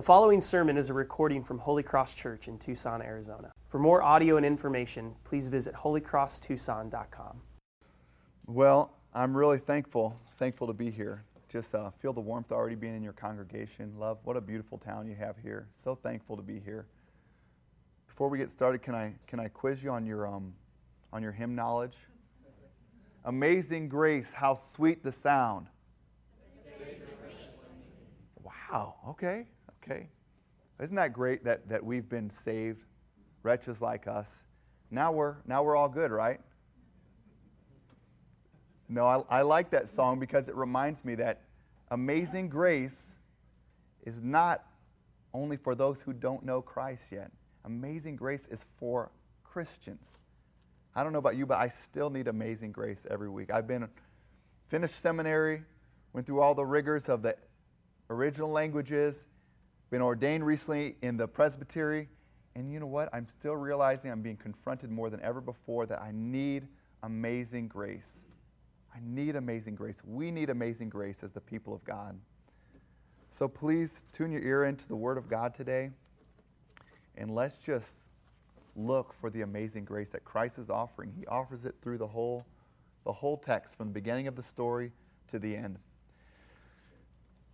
The 0.00 0.06
following 0.06 0.40
sermon 0.40 0.78
is 0.78 0.88
a 0.88 0.94
recording 0.94 1.44
from 1.44 1.58
Holy 1.58 1.82
Cross 1.82 2.14
Church 2.14 2.48
in 2.48 2.56
Tucson, 2.56 3.02
Arizona. 3.02 3.52
For 3.68 3.78
more 3.78 4.02
audio 4.02 4.38
and 4.38 4.46
information, 4.46 5.14
please 5.24 5.48
visit 5.48 5.74
holycrosstucson.com. 5.74 7.42
Well, 8.46 8.94
I'm 9.12 9.36
really 9.36 9.58
thankful, 9.58 10.18
thankful 10.38 10.66
to 10.68 10.72
be 10.72 10.90
here. 10.90 11.22
Just 11.50 11.74
uh, 11.74 11.90
feel 11.90 12.14
the 12.14 12.20
warmth 12.22 12.50
already 12.50 12.76
being 12.76 12.96
in 12.96 13.02
your 13.02 13.12
congregation. 13.12 13.92
Love, 13.98 14.16
what 14.24 14.38
a 14.38 14.40
beautiful 14.40 14.78
town 14.78 15.06
you 15.06 15.14
have 15.16 15.36
here. 15.36 15.68
So 15.76 15.94
thankful 15.94 16.34
to 16.34 16.42
be 16.42 16.60
here. 16.60 16.86
Before 18.06 18.30
we 18.30 18.38
get 18.38 18.50
started, 18.50 18.80
can 18.80 18.94
I 18.94 19.12
can 19.26 19.38
I 19.38 19.48
quiz 19.48 19.84
you 19.84 19.90
on 19.90 20.06
your 20.06 20.26
um, 20.26 20.54
on 21.12 21.22
your 21.22 21.32
hymn 21.32 21.54
knowledge? 21.54 21.98
Amazing 23.26 23.90
grace, 23.90 24.32
how 24.32 24.54
sweet 24.54 25.02
the 25.02 25.12
sound. 25.12 25.66
Wow. 28.42 28.94
Okay. 29.08 29.46
Okay. 29.90 30.08
Isn't 30.80 30.96
that 30.96 31.12
great 31.12 31.44
that, 31.44 31.68
that 31.68 31.84
we've 31.84 32.08
been 32.08 32.30
saved, 32.30 32.84
wretches 33.42 33.82
like 33.82 34.06
us? 34.06 34.34
Now 34.90 35.12
we're 35.12 35.36
now 35.46 35.62
we're 35.62 35.76
all 35.76 35.88
good, 35.88 36.10
right? 36.10 36.40
No, 38.88 39.06
I, 39.06 39.38
I 39.38 39.42
like 39.42 39.70
that 39.70 39.88
song 39.88 40.18
because 40.18 40.48
it 40.48 40.54
reminds 40.54 41.04
me 41.04 41.16
that 41.16 41.42
amazing 41.90 42.48
grace 42.48 42.96
is 44.04 44.20
not 44.22 44.64
only 45.32 45.56
for 45.56 45.74
those 45.74 46.02
who 46.02 46.12
don't 46.12 46.44
know 46.44 46.60
Christ 46.60 47.04
yet. 47.12 47.30
Amazing 47.64 48.16
grace 48.16 48.48
is 48.50 48.64
for 48.78 49.10
Christians. 49.44 50.06
I 50.94 51.04
don't 51.04 51.12
know 51.12 51.20
about 51.20 51.36
you, 51.36 51.46
but 51.46 51.58
I 51.58 51.68
still 51.68 52.10
need 52.10 52.26
amazing 52.26 52.72
grace 52.72 53.00
every 53.08 53.28
week. 53.28 53.52
I've 53.52 53.68
been 53.68 53.88
finished 54.68 55.00
seminary, 55.00 55.62
went 56.12 56.26
through 56.26 56.40
all 56.40 56.54
the 56.54 56.64
rigors 56.64 57.08
of 57.08 57.22
the 57.22 57.36
original 58.08 58.50
languages, 58.50 59.24
been 59.90 60.02
ordained 60.02 60.46
recently 60.46 60.96
in 61.02 61.16
the 61.16 61.26
presbytery, 61.26 62.08
and 62.54 62.72
you 62.72 62.80
know 62.80 62.86
what? 62.86 63.08
I'm 63.12 63.28
still 63.28 63.56
realizing 63.56 64.10
I'm 64.10 64.22
being 64.22 64.36
confronted 64.36 64.90
more 64.90 65.10
than 65.10 65.20
ever 65.20 65.40
before 65.40 65.86
that 65.86 66.00
I 66.00 66.12
need 66.12 66.66
amazing 67.02 67.68
grace. 67.68 68.20
I 68.94 68.98
need 69.02 69.36
amazing 69.36 69.74
grace. 69.74 69.96
We 70.04 70.30
need 70.30 70.50
amazing 70.50 70.88
grace 70.88 71.22
as 71.22 71.32
the 71.32 71.40
people 71.40 71.74
of 71.74 71.84
God. 71.84 72.18
So 73.30 73.48
please 73.48 74.04
tune 74.12 74.32
your 74.32 74.42
ear 74.42 74.64
into 74.64 74.86
the 74.88 74.96
Word 74.96 75.16
of 75.16 75.28
God 75.28 75.54
today, 75.54 75.90
and 77.16 77.34
let's 77.34 77.58
just 77.58 77.94
look 78.76 79.14
for 79.20 79.30
the 79.30 79.42
amazing 79.42 79.84
grace 79.84 80.10
that 80.10 80.24
Christ 80.24 80.58
is 80.58 80.70
offering. 80.70 81.12
He 81.16 81.26
offers 81.26 81.64
it 81.64 81.74
through 81.82 81.98
the 81.98 82.06
whole, 82.06 82.44
the 83.04 83.12
whole 83.12 83.36
text, 83.36 83.76
from 83.76 83.88
the 83.88 83.94
beginning 83.94 84.26
of 84.26 84.36
the 84.36 84.42
story 84.42 84.92
to 85.28 85.38
the 85.38 85.56
end. 85.56 85.78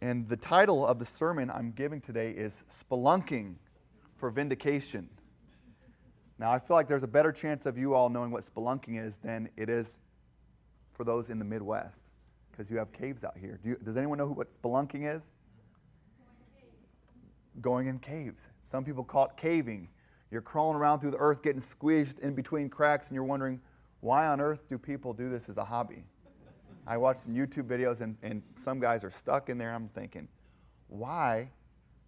And 0.00 0.28
the 0.28 0.36
title 0.36 0.86
of 0.86 0.98
the 0.98 1.06
sermon 1.06 1.50
I'm 1.50 1.72
giving 1.72 2.00
today 2.00 2.30
is 2.30 2.64
Spelunking 2.70 3.54
for 4.16 4.30
Vindication. 4.30 5.08
Now, 6.38 6.50
I 6.50 6.58
feel 6.58 6.76
like 6.76 6.86
there's 6.86 7.02
a 7.02 7.08
better 7.08 7.32
chance 7.32 7.64
of 7.64 7.78
you 7.78 7.94
all 7.94 8.10
knowing 8.10 8.30
what 8.30 8.44
spelunking 8.44 9.02
is 9.02 9.16
than 9.24 9.48
it 9.56 9.70
is 9.70 9.98
for 10.92 11.04
those 11.04 11.30
in 11.30 11.38
the 11.38 11.46
Midwest, 11.46 12.00
because 12.50 12.70
you 12.70 12.76
have 12.76 12.92
caves 12.92 13.24
out 13.24 13.38
here. 13.38 13.58
Do 13.62 13.70
you, 13.70 13.76
does 13.82 13.96
anyone 13.96 14.18
know 14.18 14.26
what 14.26 14.50
spelunking 14.50 15.14
is? 15.14 15.30
Going 17.62 17.86
in 17.86 17.98
caves. 17.98 18.48
Some 18.62 18.84
people 18.84 19.02
call 19.02 19.26
it 19.26 19.36
caving. 19.38 19.88
You're 20.30 20.42
crawling 20.42 20.76
around 20.76 21.00
through 21.00 21.12
the 21.12 21.18
earth, 21.18 21.42
getting 21.42 21.62
squeezed 21.62 22.18
in 22.18 22.34
between 22.34 22.68
cracks, 22.68 23.06
and 23.06 23.14
you're 23.14 23.24
wondering, 23.24 23.60
why 24.00 24.26
on 24.26 24.42
earth 24.42 24.68
do 24.68 24.76
people 24.76 25.14
do 25.14 25.30
this 25.30 25.48
as 25.48 25.56
a 25.56 25.64
hobby? 25.64 26.04
I 26.86 26.96
watched 26.96 27.20
some 27.20 27.34
YouTube 27.34 27.64
videos, 27.64 28.00
and, 28.00 28.16
and 28.22 28.42
some 28.56 28.78
guys 28.78 29.02
are 29.02 29.10
stuck 29.10 29.48
in 29.48 29.58
there. 29.58 29.74
I'm 29.74 29.88
thinking, 29.88 30.28
why 30.88 31.50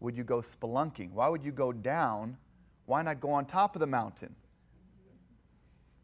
would 0.01 0.17
you 0.17 0.25
go 0.25 0.41
spelunking? 0.41 1.13
Why 1.13 1.29
would 1.29 1.45
you 1.45 1.53
go 1.53 1.73
down? 1.73 2.37
Why 2.87 3.03
not 3.03 3.21
go 3.21 3.31
on 3.31 3.47
top 3.47 3.75
of 3.75 3.81
the 3.81 3.87
mountain? 3.87 4.35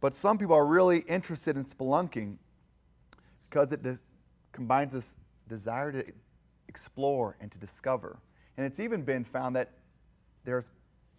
But 0.01 0.13
some 0.13 0.39
people 0.39 0.57
are 0.57 0.67
really 0.67 0.99
interested 0.99 1.57
in 1.57 1.65
spelunking 1.65 2.37
because 3.49 3.73
it 3.73 3.83
des- 3.83 3.99
combines 4.53 4.93
this 4.93 5.15
desire 5.49 5.93
to 5.93 6.05
explore 6.69 7.37
and 7.41 7.51
to 7.53 7.59
discover. 7.59 8.19
And 8.57 8.67
it's 8.67 8.81
even 8.81 9.03
been 9.03 9.25
found 9.25 9.57
that 9.57 9.71
there's 10.45 10.71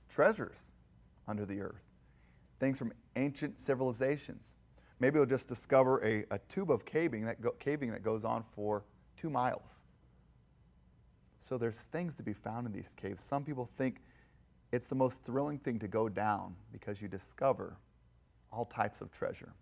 treasures 0.09 0.57
under 1.27 1.45
the 1.45 1.61
earth, 1.61 1.81
things 2.59 2.77
from 2.77 2.93
ancient 3.15 3.59
civilizations. 3.59 4.45
Maybe 5.05 5.19
you'll 5.19 5.27
just 5.27 5.47
discover 5.47 6.03
a, 6.03 6.25
a 6.31 6.39
tube 6.49 6.71
of 6.71 6.83
caving 6.83 7.25
that, 7.25 7.39
go, 7.39 7.51
caving 7.59 7.91
that 7.91 8.01
goes 8.01 8.25
on 8.25 8.43
for 8.55 8.85
two 9.15 9.29
miles. 9.29 9.69
So 11.41 11.59
there's 11.59 11.75
things 11.75 12.15
to 12.15 12.23
be 12.23 12.33
found 12.33 12.65
in 12.65 12.73
these 12.73 12.89
caves. 12.99 13.23
Some 13.23 13.43
people 13.43 13.69
think 13.77 13.97
it's 14.71 14.87
the 14.87 14.95
most 14.95 15.19
thrilling 15.23 15.59
thing 15.59 15.77
to 15.77 15.87
go 15.87 16.09
down 16.09 16.55
because 16.71 17.03
you 17.03 17.07
discover 17.07 17.77
all 18.51 18.65
types 18.65 18.99
of 18.99 19.11
treasure. 19.11 19.53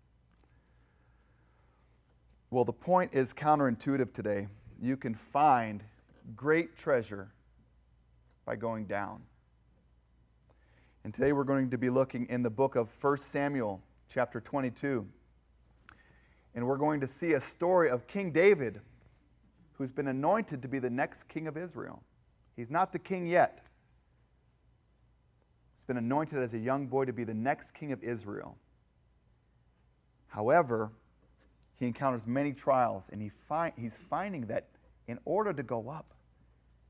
Well, 2.48 2.64
the 2.64 2.72
point 2.72 3.10
is 3.12 3.34
counterintuitive 3.34 4.14
today. 4.14 4.48
You 4.80 4.96
can 4.96 5.14
find 5.14 5.84
great 6.34 6.74
treasure 6.74 7.34
by 8.46 8.56
going 8.56 8.86
down. 8.86 9.20
And 11.04 11.12
today 11.12 11.32
we're 11.34 11.44
going 11.44 11.68
to 11.68 11.76
be 11.76 11.90
looking 11.90 12.24
in 12.30 12.42
the 12.42 12.48
book 12.48 12.76
of 12.76 12.88
1 12.98 13.18
Samuel, 13.18 13.82
chapter 14.08 14.40
22. 14.40 15.06
And 16.54 16.66
we're 16.66 16.76
going 16.76 17.00
to 17.00 17.06
see 17.06 17.32
a 17.32 17.40
story 17.40 17.90
of 17.90 18.06
King 18.06 18.30
David, 18.30 18.80
who's 19.72 19.90
been 19.90 20.08
anointed 20.08 20.62
to 20.62 20.68
be 20.68 20.78
the 20.78 20.90
next 20.90 21.24
king 21.24 21.46
of 21.46 21.56
Israel. 21.56 22.02
He's 22.56 22.70
not 22.70 22.92
the 22.92 22.98
king 22.98 23.26
yet. 23.26 23.66
He's 25.74 25.84
been 25.84 25.96
anointed 25.96 26.38
as 26.38 26.54
a 26.54 26.58
young 26.58 26.86
boy 26.86 27.06
to 27.06 27.12
be 27.12 27.24
the 27.24 27.34
next 27.34 27.72
king 27.72 27.90
of 27.90 28.02
Israel. 28.04 28.56
However, 30.28 30.92
he 31.76 31.86
encounters 31.86 32.26
many 32.26 32.52
trials, 32.52 33.04
and 33.10 33.20
he 33.20 33.30
find, 33.48 33.72
he's 33.76 33.98
finding 34.08 34.46
that 34.46 34.68
in 35.06 35.18
order 35.24 35.52
to 35.52 35.62
go 35.62 35.88
up, 35.88 36.14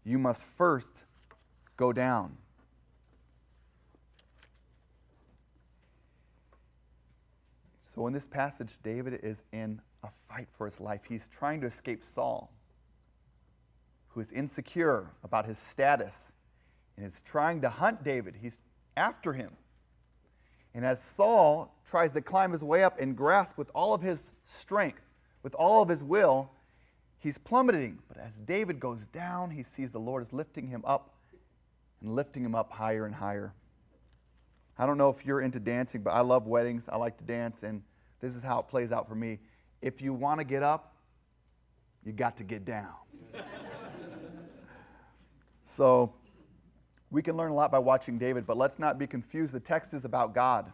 you 0.04 0.18
must 0.18 0.46
first 0.46 1.04
go 1.76 1.92
down. 1.92 2.36
So, 7.94 8.06
in 8.06 8.12
this 8.12 8.26
passage, 8.26 8.78
David 8.82 9.20
is 9.22 9.42
in 9.52 9.80
a 10.02 10.08
fight 10.28 10.48
for 10.56 10.66
his 10.66 10.80
life. 10.80 11.02
He's 11.08 11.28
trying 11.28 11.60
to 11.60 11.68
escape 11.68 12.02
Saul, 12.02 12.50
who 14.08 14.20
is 14.20 14.32
insecure 14.32 15.10
about 15.22 15.46
his 15.46 15.58
status 15.58 16.32
and 16.96 17.06
is 17.06 17.22
trying 17.22 17.60
to 17.60 17.70
hunt 17.70 18.02
David. 18.02 18.36
He's 18.40 18.58
after 18.96 19.32
him. 19.32 19.52
And 20.74 20.84
as 20.84 21.00
Saul 21.00 21.72
tries 21.86 22.12
to 22.12 22.20
climb 22.20 22.50
his 22.50 22.64
way 22.64 22.82
up 22.82 23.00
and 23.00 23.16
grasp 23.16 23.56
with 23.56 23.70
all 23.74 23.94
of 23.94 24.02
his 24.02 24.32
strength, 24.44 25.02
with 25.44 25.54
all 25.54 25.80
of 25.80 25.88
his 25.88 26.02
will, 26.02 26.50
he's 27.18 27.38
plummeting. 27.38 28.00
But 28.08 28.18
as 28.18 28.34
David 28.34 28.80
goes 28.80 29.06
down, 29.06 29.50
he 29.50 29.62
sees 29.62 29.92
the 29.92 30.00
Lord 30.00 30.24
is 30.24 30.32
lifting 30.32 30.66
him 30.66 30.82
up 30.84 31.14
and 32.00 32.14
lifting 32.14 32.44
him 32.44 32.56
up 32.56 32.72
higher 32.72 33.06
and 33.06 33.14
higher. 33.14 33.54
I 34.76 34.86
don't 34.86 34.98
know 34.98 35.08
if 35.08 35.24
you're 35.24 35.40
into 35.40 35.60
dancing, 35.60 36.02
but 36.02 36.10
I 36.10 36.20
love 36.20 36.46
weddings. 36.46 36.88
I 36.88 36.96
like 36.96 37.16
to 37.18 37.24
dance, 37.24 37.62
and 37.62 37.82
this 38.20 38.34
is 38.34 38.42
how 38.42 38.58
it 38.58 38.68
plays 38.68 38.90
out 38.90 39.08
for 39.08 39.14
me. 39.14 39.38
If 39.80 40.02
you 40.02 40.12
want 40.12 40.40
to 40.40 40.44
get 40.44 40.62
up, 40.62 40.96
you 42.04 42.12
got 42.12 42.36
to 42.38 42.44
get 42.44 42.64
down. 42.64 42.92
so 45.76 46.12
we 47.10 47.22
can 47.22 47.36
learn 47.36 47.52
a 47.52 47.54
lot 47.54 47.70
by 47.70 47.78
watching 47.78 48.18
David, 48.18 48.46
but 48.46 48.56
let's 48.56 48.78
not 48.78 48.98
be 48.98 49.06
confused. 49.06 49.52
The 49.52 49.60
text 49.60 49.94
is 49.94 50.04
about 50.04 50.34
God. 50.34 50.72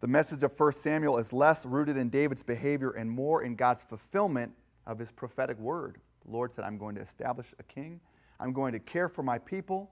The 0.00 0.08
message 0.08 0.42
of 0.42 0.58
1 0.58 0.72
Samuel 0.72 1.18
is 1.18 1.32
less 1.32 1.64
rooted 1.64 1.96
in 1.96 2.08
David's 2.08 2.42
behavior 2.42 2.90
and 2.90 3.10
more 3.10 3.42
in 3.42 3.54
God's 3.56 3.82
fulfillment 3.82 4.52
of 4.86 4.98
his 4.98 5.10
prophetic 5.10 5.58
word. 5.58 5.98
The 6.24 6.32
Lord 6.32 6.52
said, 6.52 6.64
I'm 6.64 6.78
going 6.78 6.94
to 6.94 7.00
establish 7.00 7.46
a 7.58 7.62
king. 7.62 8.00
I'm 8.40 8.52
going 8.52 8.72
to 8.72 8.78
care 8.78 9.08
for 9.08 9.22
my 9.22 9.38
people. 9.38 9.90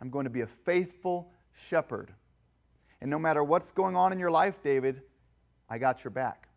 I'm 0.00 0.10
going 0.10 0.24
to 0.24 0.30
be 0.30 0.42
a 0.42 0.46
faithful 0.46 1.30
shepherd. 1.54 2.12
And 3.00 3.10
no 3.10 3.18
matter 3.18 3.42
what's 3.42 3.72
going 3.72 3.96
on 3.96 4.12
in 4.12 4.18
your 4.18 4.30
life, 4.30 4.62
David, 4.62 5.02
I 5.68 5.78
got 5.78 6.04
your 6.04 6.10
back. 6.10 6.48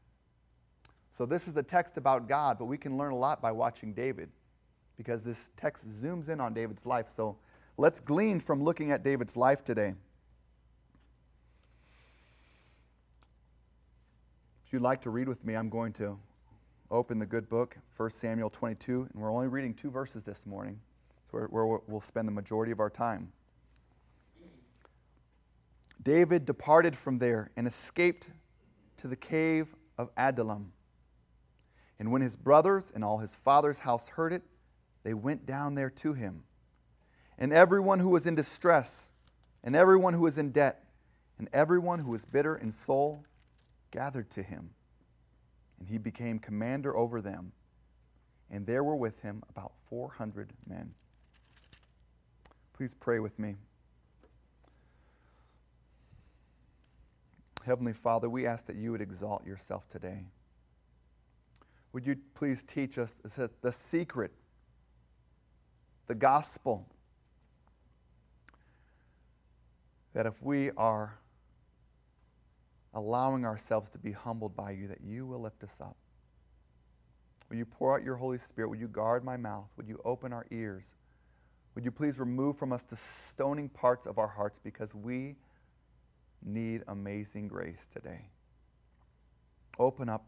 So, 1.11 1.27
this 1.27 1.47
is 1.47 1.55
a 1.57 1.63
text 1.63 1.97
about 1.97 2.27
God, 2.27 2.57
but 2.57 2.65
we 2.65 2.77
can 2.77 2.97
learn 2.97 3.11
a 3.11 3.15
lot 3.15 3.39
by 3.39 3.51
watching 3.51 3.93
David 3.93 4.29
because 4.97 5.21
this 5.21 5.51
text 5.57 5.87
zooms 5.87 6.27
in 6.27 6.41
on 6.41 6.55
David's 6.55 6.87
life. 6.87 7.09
So, 7.09 7.37
let's 7.77 7.99
glean 7.99 8.39
from 8.39 8.63
looking 8.63 8.91
at 8.91 9.03
David's 9.03 9.37
life 9.37 9.63
today. 9.63 9.93
If 14.65 14.73
you'd 14.73 14.81
like 14.81 15.03
to 15.03 15.11
read 15.11 15.27
with 15.27 15.45
me, 15.45 15.53
I'm 15.53 15.69
going 15.69 15.93
to 15.93 16.17
open 16.89 17.19
the 17.19 17.27
good 17.27 17.47
book, 17.47 17.77
1 17.95 18.09
Samuel 18.09 18.49
22, 18.49 19.09
and 19.13 19.21
we're 19.21 19.31
only 19.31 19.47
reading 19.47 19.75
two 19.75 19.91
verses 19.91 20.23
this 20.23 20.47
morning. 20.47 20.79
So, 21.31 21.37
where 21.37 21.65
we'll 21.65 22.01
spend 22.01 22.27
the 22.27 22.31
majority 22.31 22.71
of 22.71 22.79
our 22.79 22.89
time. 22.89 23.31
David 26.03 26.45
departed 26.45 26.95
from 26.95 27.19
there 27.19 27.51
and 27.55 27.65
escaped 27.67 28.27
to 28.97 29.07
the 29.07 29.15
cave 29.15 29.75
of 29.97 30.09
Adullam. 30.17 30.73
And 31.97 32.11
when 32.11 32.21
his 32.21 32.35
brothers 32.35 32.91
and 32.93 33.03
all 33.03 33.19
his 33.19 33.35
father's 33.35 33.79
house 33.79 34.09
heard 34.09 34.33
it, 34.33 34.43
they 35.03 35.13
went 35.13 35.45
down 35.45 35.75
there 35.75 35.89
to 35.89 36.13
him. 36.13 36.43
and 37.37 37.51
everyone 37.51 37.99
who 37.99 38.09
was 38.09 38.25
in 38.25 38.35
distress, 38.35 39.07
and 39.63 39.75
everyone 39.75 40.13
who 40.13 40.21
was 40.21 40.37
in 40.37 40.51
debt, 40.51 40.85
and 41.37 41.49
everyone 41.51 41.99
who 41.99 42.11
was 42.11 42.25
bitter 42.25 42.55
in 42.55 42.71
soul 42.71 43.25
gathered 43.91 44.29
to 44.29 44.43
him. 44.43 44.71
And 45.79 45.89
he 45.89 45.97
became 45.97 46.39
commander 46.39 46.95
over 46.95 47.21
them. 47.21 47.53
And 48.49 48.67
there 48.67 48.83
were 48.83 48.95
with 48.95 49.21
him 49.21 49.43
about 49.49 49.73
400 49.89 50.53
men. 50.67 50.93
Please 52.73 52.93
pray 52.93 53.19
with 53.19 53.39
me. 53.39 53.55
Heavenly 57.65 57.93
Father, 57.93 58.29
we 58.29 58.45
ask 58.45 58.65
that 58.67 58.75
you 58.75 58.91
would 58.91 59.01
exalt 59.01 59.45
yourself 59.45 59.87
today. 59.87 60.25
Would 61.93 62.05
you 62.05 62.17
please 62.35 62.63
teach 62.63 62.97
us 62.97 63.13
the 63.61 63.71
secret, 63.71 64.31
the 66.07 66.15
gospel, 66.15 66.87
that 70.13 70.25
if 70.25 70.41
we 70.41 70.71
are 70.71 71.17
allowing 72.93 73.45
ourselves 73.45 73.89
to 73.89 73.97
be 73.97 74.11
humbled 74.11 74.55
by 74.55 74.71
you, 74.71 74.87
that 74.87 75.01
you 75.01 75.25
will 75.25 75.41
lift 75.41 75.63
us 75.63 75.79
up. 75.81 75.95
Would 77.49 77.57
you 77.57 77.65
pour 77.65 77.97
out 77.97 78.03
your 78.03 78.15
Holy 78.15 78.37
Spirit? 78.37 78.69
Would 78.69 78.79
you 78.79 78.87
guard 78.87 79.23
my 79.23 79.37
mouth? 79.37 79.67
Would 79.77 79.87
you 79.87 79.99
open 80.05 80.33
our 80.33 80.45
ears? 80.51 80.95
Would 81.75 81.85
you 81.85 81.91
please 81.91 82.19
remove 82.19 82.57
from 82.57 82.71
us 82.71 82.83
the 82.83 82.95
stoning 82.95 83.69
parts 83.69 84.05
of 84.05 84.19
our 84.19 84.27
hearts 84.27 84.59
because 84.63 84.93
we 84.93 85.35
need 86.45 86.83
amazing 86.87 87.47
grace 87.47 87.87
today? 87.91 88.29
Open 89.79 90.09
up 90.09 90.25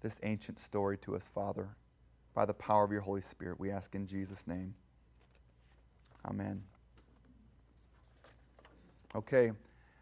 this 0.00 0.18
ancient 0.22 0.58
story 0.58 0.96
to 0.98 1.14
us, 1.14 1.28
Father, 1.34 1.68
by 2.34 2.44
the 2.44 2.54
power 2.54 2.84
of 2.84 2.90
your 2.90 3.00
Holy 3.00 3.20
Spirit. 3.20 3.60
We 3.60 3.70
ask 3.70 3.94
in 3.94 4.06
Jesus' 4.06 4.46
name. 4.46 4.74
Amen. 6.26 6.62
Okay, 9.14 9.52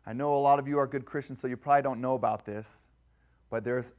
I 0.06 0.12
know 0.12 0.34
a 0.34 0.38
lot 0.38 0.58
of 0.58 0.68
you 0.68 0.78
are 0.78 0.86
good 0.86 1.04
Christians, 1.04 1.40
so 1.40 1.48
you 1.48 1.56
probably 1.56 1.82
don't 1.82 2.00
know 2.00 2.14
about 2.14 2.44
this, 2.44 2.68
but 3.50 3.64
there's 3.64 3.92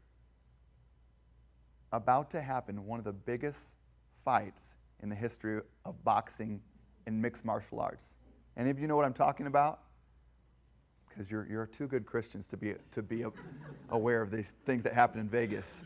about 1.92 2.32
to 2.32 2.42
happen 2.42 2.86
one 2.86 3.00
of 3.00 3.06
the 3.06 3.12
biggest 3.12 3.60
fights 4.24 4.76
in 5.02 5.10
the 5.10 5.16
history 5.16 5.62
of 5.84 6.04
boxing 6.04 6.62
and 7.06 7.22
mixed 7.22 7.44
martial 7.44 7.80
arts. 7.80 8.16
Any 8.56 8.70
of 8.70 8.80
you 8.80 8.88
know 8.88 8.96
what 8.96 9.06
I'm 9.06 9.14
talking 9.14 9.48
about? 9.48 9.80
Because 11.14 11.30
you're, 11.30 11.48
you're 11.50 11.66
two 11.66 11.88
good 11.88 12.06
Christians 12.06 12.48
to 12.48 12.58
be, 12.58 12.76
to 12.92 13.02
be 13.02 13.26
aware 13.90 14.22
of 14.22 14.32
these 14.32 14.52
things 14.66 14.84
that 14.84 14.94
happen 14.94 15.20
in 15.20 15.30
Vegas. 15.30 15.84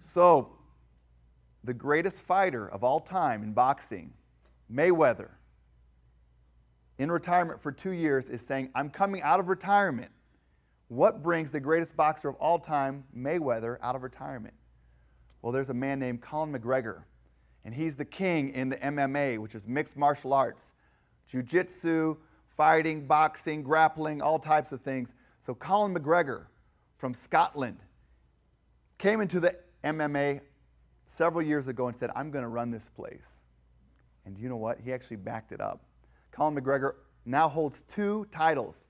So, 0.00 0.50
the 1.64 1.74
greatest 1.74 2.18
fighter 2.18 2.68
of 2.68 2.84
all 2.84 3.00
time 3.00 3.42
in 3.42 3.52
boxing, 3.52 4.12
Mayweather, 4.72 5.30
in 6.98 7.10
retirement 7.10 7.60
for 7.60 7.72
two 7.72 7.90
years, 7.90 8.28
is 8.28 8.40
saying, 8.40 8.70
I'm 8.74 8.90
coming 8.90 9.22
out 9.22 9.40
of 9.40 9.48
retirement. 9.48 10.10
What 10.88 11.22
brings 11.22 11.50
the 11.50 11.60
greatest 11.60 11.96
boxer 11.96 12.28
of 12.28 12.36
all 12.36 12.58
time, 12.58 13.04
Mayweather, 13.16 13.78
out 13.82 13.96
of 13.96 14.02
retirement? 14.02 14.54
Well, 15.42 15.52
there's 15.52 15.70
a 15.70 15.74
man 15.74 15.98
named 15.98 16.20
Conor 16.20 16.58
McGregor 16.58 17.02
and 17.66 17.74
he's 17.74 17.96
the 17.96 18.04
king 18.04 18.50
in 18.50 18.68
the 18.68 18.76
MMA, 18.76 19.38
which 19.38 19.56
is 19.56 19.66
mixed 19.66 19.96
martial 19.96 20.32
arts 20.32 20.62
jiu 21.28 21.42
jitsu, 21.42 22.16
fighting, 22.56 23.06
boxing, 23.06 23.62
grappling, 23.62 24.22
all 24.22 24.38
types 24.38 24.72
of 24.72 24.80
things. 24.80 25.14
So, 25.40 25.54
Colin 25.54 25.94
McGregor 25.94 26.46
from 26.98 27.14
Scotland 27.14 27.78
came 28.98 29.20
into 29.20 29.40
the 29.40 29.56
MMA 29.84 30.40
several 31.06 31.46
years 31.46 31.68
ago 31.68 31.88
and 31.88 31.96
said, 31.96 32.10
I'm 32.16 32.30
going 32.30 32.42
to 32.42 32.48
run 32.48 32.70
this 32.70 32.88
place. 32.96 33.40
And 34.24 34.38
you 34.38 34.48
know 34.48 34.56
what? 34.56 34.80
He 34.80 34.92
actually 34.92 35.18
backed 35.18 35.52
it 35.52 35.60
up. 35.60 35.84
Colin 36.32 36.54
McGregor 36.54 36.94
now 37.24 37.48
holds 37.48 37.82
two 37.82 38.26
titles. 38.30 38.84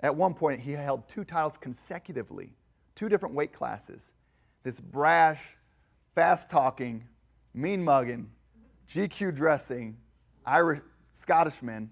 At 0.00 0.14
one 0.14 0.34
point, 0.34 0.60
he 0.60 0.72
held 0.72 1.08
two 1.08 1.24
titles 1.24 1.56
consecutively, 1.58 2.50
two 2.94 3.08
different 3.08 3.34
weight 3.34 3.52
classes. 3.52 4.12
This 4.62 4.80
brash, 4.80 5.42
fast 6.14 6.50
talking, 6.50 7.04
mean 7.52 7.82
mugging, 7.82 8.30
GQ 8.88 9.34
dressing, 9.34 9.96
Irish 10.44 10.80
Scottish 11.12 11.54
Scottishman 11.54 11.88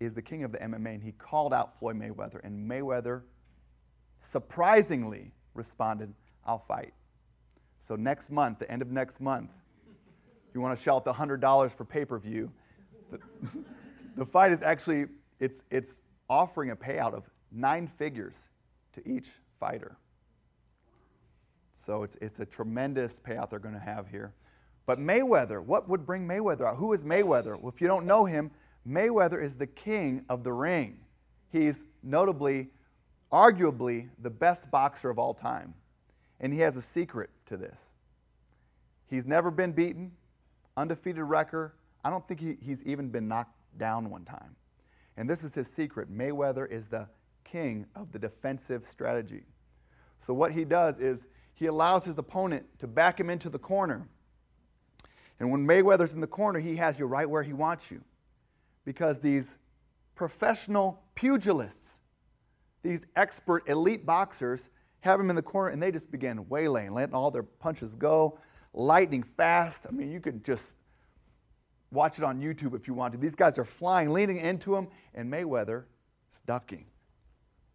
is 0.00 0.14
the 0.14 0.22
king 0.22 0.42
of 0.42 0.50
the 0.50 0.58
MMA, 0.58 0.94
and 0.94 1.02
he 1.02 1.12
called 1.12 1.52
out 1.52 1.78
Floyd 1.78 1.96
Mayweather, 1.96 2.40
and 2.42 2.68
Mayweather 2.68 3.22
surprisingly 4.18 5.32
responded, 5.54 6.12
I'll 6.44 6.58
fight. 6.58 6.94
So 7.78 7.96
next 7.96 8.30
month, 8.30 8.58
the 8.58 8.70
end 8.70 8.82
of 8.82 8.90
next 8.90 9.20
month, 9.20 9.50
you 10.54 10.60
want 10.60 10.76
to 10.76 10.82
shell 10.82 10.96
out 10.96 11.04
the 11.04 11.12
$100 11.12 11.70
for 11.70 11.84
pay-per-view, 11.84 12.50
the, 13.10 13.18
the 14.16 14.26
fight 14.26 14.52
is 14.52 14.62
actually, 14.62 15.06
it's, 15.38 15.62
it's 15.70 16.00
offering 16.28 16.70
a 16.70 16.76
payout 16.76 17.14
of 17.14 17.28
nine 17.52 17.86
figures 17.86 18.34
to 18.94 19.06
each 19.08 19.28
fighter. 19.58 19.96
So 21.74 22.02
it's, 22.02 22.16
it's 22.20 22.40
a 22.40 22.46
tremendous 22.46 23.20
payout 23.20 23.50
they're 23.50 23.58
going 23.58 23.74
to 23.74 23.80
have 23.80 24.08
here. 24.08 24.34
But 24.86 24.98
Mayweather, 24.98 25.62
what 25.62 25.88
would 25.88 26.04
bring 26.04 26.26
Mayweather 26.26 26.62
out? 26.62 26.76
Who 26.76 26.92
is 26.92 27.04
Mayweather? 27.04 27.58
Well, 27.60 27.72
if 27.72 27.80
you 27.80 27.86
don't 27.86 28.06
know 28.06 28.24
him, 28.24 28.50
Mayweather 28.88 29.42
is 29.42 29.56
the 29.56 29.66
king 29.66 30.24
of 30.28 30.44
the 30.44 30.52
ring. 30.52 30.98
He's 31.50 31.84
notably, 32.02 32.68
arguably, 33.30 34.08
the 34.20 34.30
best 34.30 34.70
boxer 34.70 35.10
of 35.10 35.18
all 35.18 35.34
time. 35.34 35.74
And 36.40 36.52
he 36.52 36.60
has 36.60 36.76
a 36.76 36.82
secret 36.82 37.30
to 37.46 37.56
this. 37.56 37.90
He's 39.06 39.26
never 39.26 39.50
been 39.50 39.72
beaten, 39.72 40.12
undefeated 40.76 41.22
record. 41.22 41.72
I 42.04 42.10
don't 42.10 42.26
think 42.26 42.40
he, 42.40 42.56
he's 42.62 42.82
even 42.84 43.10
been 43.10 43.28
knocked 43.28 43.56
down 43.76 44.08
one 44.08 44.24
time. 44.24 44.56
And 45.16 45.28
this 45.28 45.44
is 45.44 45.54
his 45.54 45.68
secret. 45.68 46.10
Mayweather 46.10 46.70
is 46.70 46.86
the 46.86 47.08
king 47.44 47.86
of 47.94 48.12
the 48.12 48.18
defensive 48.18 48.86
strategy. 48.86 49.42
So, 50.18 50.32
what 50.32 50.52
he 50.52 50.64
does 50.64 50.98
is 50.98 51.26
he 51.54 51.66
allows 51.66 52.04
his 52.04 52.16
opponent 52.16 52.66
to 52.78 52.86
back 52.86 53.18
him 53.18 53.28
into 53.28 53.50
the 53.50 53.58
corner. 53.58 54.06
And 55.38 55.50
when 55.50 55.66
Mayweather's 55.66 56.12
in 56.12 56.20
the 56.20 56.26
corner, 56.26 56.60
he 56.60 56.76
has 56.76 56.98
you 56.98 57.06
right 57.06 57.28
where 57.28 57.42
he 57.42 57.52
wants 57.52 57.90
you. 57.90 58.02
Because 58.90 59.20
these 59.20 59.56
professional 60.16 61.00
pugilists, 61.14 61.98
these 62.82 63.06
expert 63.14 63.68
elite 63.68 64.04
boxers, 64.04 64.68
have 65.02 65.20
him 65.20 65.30
in 65.30 65.36
the 65.36 65.42
corner 65.42 65.68
and 65.68 65.80
they 65.80 65.92
just 65.92 66.10
begin 66.10 66.48
waylaying, 66.48 66.90
letting 66.90 67.14
all 67.14 67.30
their 67.30 67.44
punches 67.44 67.94
go, 67.94 68.36
lightning 68.74 69.22
fast. 69.22 69.86
I 69.88 69.92
mean, 69.92 70.10
you 70.10 70.18
could 70.18 70.44
just 70.44 70.74
watch 71.92 72.18
it 72.18 72.24
on 72.24 72.40
YouTube 72.40 72.74
if 72.74 72.88
you 72.88 72.94
want 72.94 73.12
to. 73.12 73.18
These 73.20 73.36
guys 73.36 73.58
are 73.58 73.64
flying, 73.64 74.12
leaning 74.12 74.38
into 74.38 74.74
him, 74.74 74.88
and 75.14 75.32
Mayweather 75.32 75.84
is 76.32 76.40
ducking, 76.40 76.86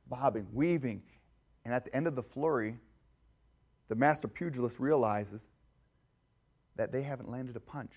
bobbing, 0.10 0.48
weaving. 0.52 1.02
And 1.64 1.74
at 1.74 1.86
the 1.86 1.96
end 1.96 2.08
of 2.08 2.18
the 2.18 2.24
flurry, 2.24 2.76
the 3.88 3.96
master 3.96 4.28
pugilist 4.28 4.82
realizes 4.82 5.48
that 6.76 6.92
they 6.92 7.04
haven't 7.04 7.32
landed 7.32 7.56
a 7.56 7.62
punch 7.62 7.94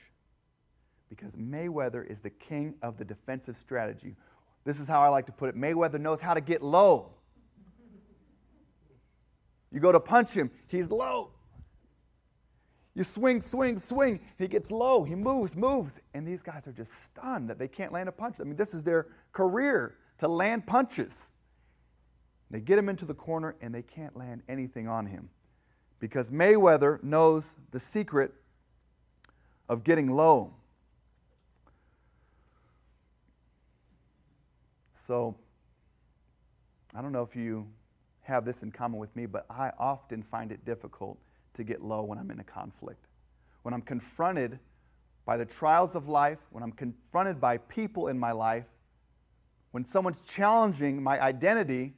because 1.08 1.34
Mayweather 1.34 2.06
is 2.06 2.20
the 2.20 2.30
king 2.30 2.74
of 2.82 2.96
the 2.96 3.04
defensive 3.04 3.56
strategy. 3.56 4.16
This 4.64 4.80
is 4.80 4.88
how 4.88 5.00
I 5.00 5.08
like 5.08 5.26
to 5.26 5.32
put 5.32 5.48
it 5.48 5.56
Mayweather 5.56 6.00
knows 6.00 6.20
how 6.20 6.34
to 6.34 6.40
get 6.40 6.62
low. 6.62 7.10
You 9.70 9.80
go 9.80 9.92
to 9.92 10.00
punch 10.00 10.32
him, 10.32 10.50
he's 10.66 10.90
low. 10.90 11.30
You 12.94 13.04
swing, 13.04 13.40
swing, 13.40 13.78
swing, 13.78 14.18
he 14.38 14.48
gets 14.48 14.70
low, 14.70 15.04
he 15.04 15.14
moves, 15.14 15.54
moves. 15.54 16.00
And 16.14 16.26
these 16.26 16.42
guys 16.42 16.66
are 16.66 16.72
just 16.72 17.04
stunned 17.04 17.48
that 17.48 17.58
they 17.58 17.68
can't 17.68 17.92
land 17.92 18.08
a 18.08 18.12
punch. 18.12 18.36
I 18.40 18.44
mean, 18.44 18.56
this 18.56 18.74
is 18.74 18.82
their 18.82 19.06
career 19.32 19.94
to 20.18 20.26
land 20.26 20.66
punches. 20.66 21.28
They 22.50 22.60
get 22.60 22.78
him 22.78 22.88
into 22.88 23.04
the 23.04 23.14
corner 23.14 23.54
and 23.60 23.74
they 23.74 23.82
can't 23.82 24.16
land 24.16 24.42
anything 24.48 24.88
on 24.88 25.06
him 25.06 25.28
because 26.00 26.30
Mayweather 26.30 27.02
knows 27.02 27.54
the 27.70 27.78
secret 27.78 28.32
of 29.68 29.84
getting 29.84 30.10
low. 30.10 30.54
So, 35.08 35.34
I 36.94 37.00
don't 37.00 37.12
know 37.12 37.22
if 37.22 37.34
you 37.34 37.66
have 38.20 38.44
this 38.44 38.62
in 38.62 38.70
common 38.70 39.00
with 39.00 39.16
me, 39.16 39.24
but 39.24 39.46
I 39.48 39.72
often 39.78 40.22
find 40.22 40.52
it 40.52 40.66
difficult 40.66 41.18
to 41.54 41.64
get 41.64 41.82
low 41.82 42.02
when 42.02 42.18
I'm 42.18 42.30
in 42.30 42.40
a 42.40 42.44
conflict. 42.44 43.06
When 43.62 43.72
I'm 43.72 43.80
confronted 43.80 44.58
by 45.24 45.38
the 45.38 45.46
trials 45.46 45.96
of 45.96 46.08
life, 46.10 46.36
when 46.50 46.62
I'm 46.62 46.72
confronted 46.72 47.40
by 47.40 47.56
people 47.56 48.08
in 48.08 48.18
my 48.18 48.32
life, 48.32 48.66
when 49.70 49.82
someone's 49.82 50.20
challenging 50.20 51.02
my 51.02 51.18
identity, 51.18 51.94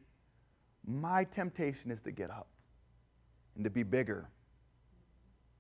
my 0.87 1.25
temptation 1.25 1.91
is 1.91 2.01
to 2.03 2.13
get 2.13 2.31
up 2.31 2.47
and 3.57 3.65
to 3.65 3.71
be 3.71 3.83
bigger. 3.83 4.29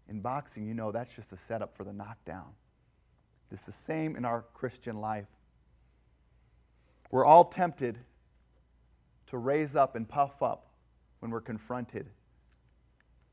In 0.09 0.21
boxing, 0.21 0.69
you 0.69 0.75
know 0.75 0.92
that's 0.92 1.16
just 1.16 1.33
a 1.33 1.37
setup 1.37 1.76
for 1.76 1.83
the 1.83 1.92
knockdown. 1.92 2.52
It's 3.50 3.66
the 3.66 3.73
same 3.73 4.14
in 4.14 4.25
our 4.25 4.45
Christian 4.54 5.00
life. 5.00 5.26
We're 7.10 7.24
all 7.24 7.44
tempted 7.44 7.98
to 9.28 9.38
raise 9.38 9.74
up 9.74 9.96
and 9.96 10.08
puff 10.08 10.42
up 10.42 10.66
when 11.20 11.30
we're 11.30 11.40
confronted. 11.40 12.06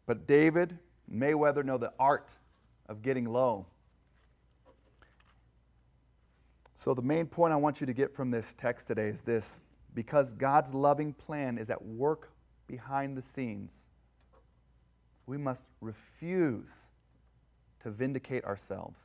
But 0.05 0.27
David, 0.27 0.77
Mayweather 1.12 1.63
know 1.63 1.77
the 1.77 1.93
art 2.00 2.31
of 2.88 3.01
getting 3.01 3.25
low. 3.25 3.65
So, 6.75 6.93
the 6.93 7.01
main 7.01 7.25
point 7.25 7.53
I 7.53 7.55
want 7.55 7.81
you 7.81 7.88
to 7.88 7.93
get 7.93 8.15
from 8.15 8.29
this 8.29 8.53
text 8.55 8.88
today 8.88 9.07
is 9.07 9.22
this 9.22 9.60
because 9.96 10.34
God's 10.34 10.74
loving 10.74 11.12
plan 11.12 11.57
is 11.57 11.72
at 11.72 11.84
work 11.84 12.31
behind 12.67 13.17
the 13.17 13.22
scenes, 13.22 13.74
we 15.25 15.38
must 15.38 15.65
refuse 15.81 16.69
to 17.81 17.89
vindicate 17.89 18.46
ourselves. 18.46 19.00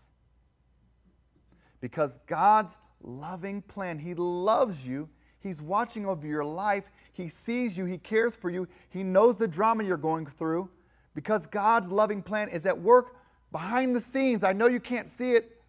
Because 1.81 2.21
God's 2.27 2.77
loving 3.03 3.63
plan, 3.63 3.99
He 3.99 4.15
loves 4.15 4.87
you, 4.87 5.09
He's 5.41 5.61
watching 5.61 6.07
over 6.07 6.27
your 6.27 6.45
life, 6.45 6.85
He 7.13 7.29
sees 7.29 7.77
you, 7.77 7.85
He 7.85 7.99
cares 7.99 8.37
for 8.37 8.51
you, 8.51 8.69
He 8.91 9.03
knows 9.03 9.37
the 9.37 9.49
drama 9.49 9.85
you're 9.85 9.97
going 9.97 10.27
through. 10.27 10.69
Because 11.15 11.47
God's 11.47 11.89
loving 11.89 12.23
plan 12.23 12.49
is 12.49 12.65
at 12.65 12.81
work 12.81 13.17
behind 13.51 13.95
the 13.95 14.01
scenes. 14.01 14.43
I 14.43 14.55
know 14.55 14.67
you 14.67 14.81
can't 14.81 15.09
see 15.09 15.33
it, 15.33 15.61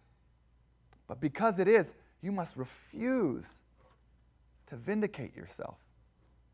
but 1.06 1.20
because 1.20 1.58
it 1.58 1.68
is, 1.68 1.92
you 2.22 2.32
must 2.32 2.56
refuse 2.56 3.44
to 4.68 4.76
vindicate 4.76 5.36
yourself. 5.36 5.76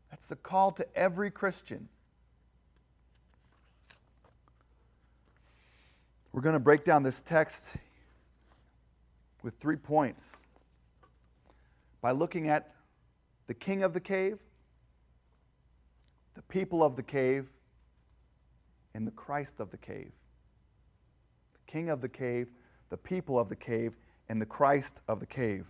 That's 0.09 0.25
the 0.25 0.35
call 0.35 0.73
to 0.73 0.85
every 0.95 1.31
Christian. 1.31 1.87
We're 6.33 6.41
going 6.41 6.53
to 6.53 6.59
break 6.59 6.83
down 6.83 7.03
this 7.03 7.21
text 7.21 7.65
with 9.43 9.53
three 9.59 9.77
points 9.77 10.41
by 12.01 12.11
looking 12.11 12.49
at 12.49 12.73
the 13.47 13.53
king 13.53 13.83
of 13.83 13.93
the 13.93 13.99
cave, 13.99 14.39
the 16.35 16.41
people 16.43 16.83
of 16.83 16.95
the 16.95 17.03
cave, 17.03 17.47
and 18.93 19.05
the 19.05 19.11
Christ 19.11 19.59
of 19.59 19.71
the 19.71 19.77
cave. 19.77 20.11
The 21.53 21.71
king 21.71 21.89
of 21.89 22.01
the 22.01 22.09
cave, 22.09 22.47
the 22.89 22.97
people 22.97 23.39
of 23.39 23.49
the 23.49 23.55
cave, 23.55 23.95
and 24.29 24.41
the 24.41 24.45
Christ 24.45 24.99
of 25.07 25.19
the 25.19 25.25
cave. 25.25 25.65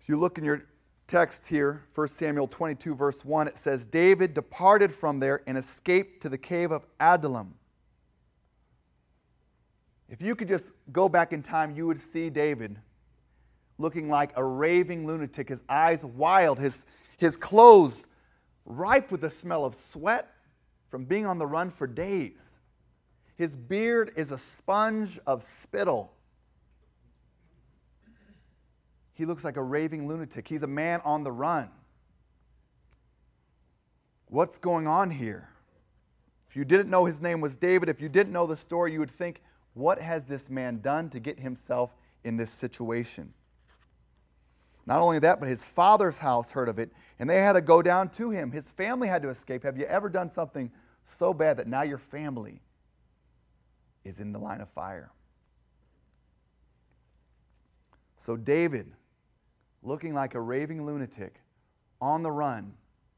If 0.00 0.08
you 0.08 0.18
look 0.18 0.38
in 0.38 0.44
your 0.44 0.64
text 1.06 1.46
here, 1.46 1.84
1 1.94 2.08
Samuel 2.08 2.46
22, 2.46 2.94
verse 2.94 3.24
1, 3.24 3.48
it 3.48 3.58
says, 3.58 3.86
David 3.86 4.34
departed 4.34 4.92
from 4.92 5.18
there 5.20 5.42
and 5.46 5.56
escaped 5.56 6.22
to 6.22 6.28
the 6.28 6.38
cave 6.38 6.70
of 6.70 6.86
Adullam. 7.00 7.54
If 10.08 10.20
you 10.20 10.34
could 10.34 10.48
just 10.48 10.72
go 10.92 11.08
back 11.08 11.32
in 11.32 11.42
time, 11.42 11.74
you 11.74 11.86
would 11.86 11.98
see 11.98 12.30
David 12.30 12.76
looking 13.78 14.08
like 14.08 14.32
a 14.36 14.44
raving 14.44 15.06
lunatic, 15.06 15.48
his 15.48 15.62
eyes 15.68 16.04
wild, 16.04 16.58
his, 16.58 16.84
his 17.16 17.36
clothes 17.36 18.04
ripe 18.64 19.10
with 19.10 19.20
the 19.20 19.30
smell 19.30 19.64
of 19.64 19.74
sweat 19.74 20.30
from 20.90 21.04
being 21.04 21.26
on 21.26 21.38
the 21.38 21.46
run 21.46 21.70
for 21.70 21.86
days. 21.86 22.38
His 23.36 23.56
beard 23.56 24.12
is 24.16 24.30
a 24.30 24.38
sponge 24.38 25.18
of 25.26 25.42
spittle. 25.42 26.12
He 29.12 29.24
looks 29.24 29.44
like 29.44 29.56
a 29.56 29.62
raving 29.62 30.08
lunatic. 30.08 30.46
He's 30.48 30.62
a 30.62 30.68
man 30.68 31.00
on 31.04 31.24
the 31.24 31.32
run. 31.32 31.68
What's 34.26 34.58
going 34.58 34.86
on 34.86 35.10
here? 35.10 35.48
If 36.48 36.56
you 36.56 36.64
didn't 36.64 36.90
know 36.90 37.04
his 37.04 37.20
name 37.20 37.40
was 37.40 37.56
David, 37.56 37.88
if 37.88 38.00
you 38.00 38.08
didn't 38.08 38.32
know 38.32 38.46
the 38.46 38.56
story, 38.56 38.92
you 38.92 39.00
would 39.00 39.10
think, 39.10 39.42
what 39.74 40.00
has 40.00 40.24
this 40.24 40.48
man 40.48 40.80
done 40.80 41.10
to 41.10 41.18
get 41.18 41.38
himself 41.38 41.94
in 42.22 42.36
this 42.36 42.50
situation? 42.50 43.34
Not 44.86 45.00
only 45.00 45.18
that, 45.20 45.40
but 45.40 45.48
his 45.48 45.64
father's 45.64 46.18
house 46.18 46.50
heard 46.50 46.68
of 46.68 46.78
it, 46.78 46.92
and 47.18 47.28
they 47.28 47.40
had 47.40 47.54
to 47.54 47.62
go 47.62 47.80
down 47.80 48.10
to 48.10 48.30
him. 48.30 48.52
His 48.52 48.68
family 48.70 49.08
had 49.08 49.22
to 49.22 49.30
escape. 49.30 49.62
Have 49.62 49.78
you 49.78 49.86
ever 49.86 50.08
done 50.08 50.30
something 50.30 50.70
so 51.04 51.32
bad 51.32 51.56
that 51.56 51.66
now 51.66 51.82
your 51.82 51.98
family 51.98 52.60
is 54.04 54.20
in 54.20 54.32
the 54.32 54.38
line 54.38 54.60
of 54.60 54.68
fire? 54.70 55.10
So, 58.16 58.36
David, 58.36 58.92
looking 59.82 60.14
like 60.14 60.34
a 60.34 60.40
raving 60.40 60.84
lunatic, 60.84 61.40
on 62.00 62.22
the 62.22 62.30
run, 62.30 62.74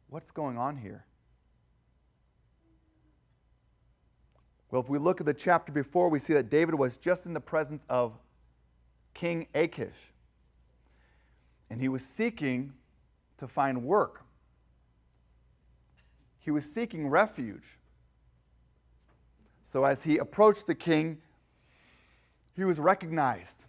what's 0.09 0.31
going 0.31 0.59
on 0.59 0.77
here? 0.77 1.05
Well, 4.71 4.83
if 4.83 4.89
we 4.89 4.99
look 4.99 5.21
at 5.21 5.27
the 5.27 5.35
chapter 5.35 5.73
before, 5.73 6.09
we 6.09 6.19
see 6.19 6.33
that 6.35 6.51
David 6.51 6.75
was 6.75 6.97
just 6.97 7.27
in 7.27 7.33
the 7.33 7.41
presence 7.41 7.85
of 7.89 8.13
King 9.15 9.47
Achish. 9.55 10.13
And 11.71 11.81
he 11.81 11.89
was 11.89 12.05
seeking 12.05 12.73
to 13.39 13.49
find 13.49 13.85
work. 13.85 14.23
He 16.39 16.51
was 16.51 16.65
seeking 16.65 17.09
refuge. 17.09 17.79
So 19.65 19.85
as 19.85 20.05
he 20.05 20.19
approached 20.19 20.67
the 20.67 20.75
king, 20.75 21.19
he 22.55 22.65
was 22.65 22.79
recognized. 22.79 23.65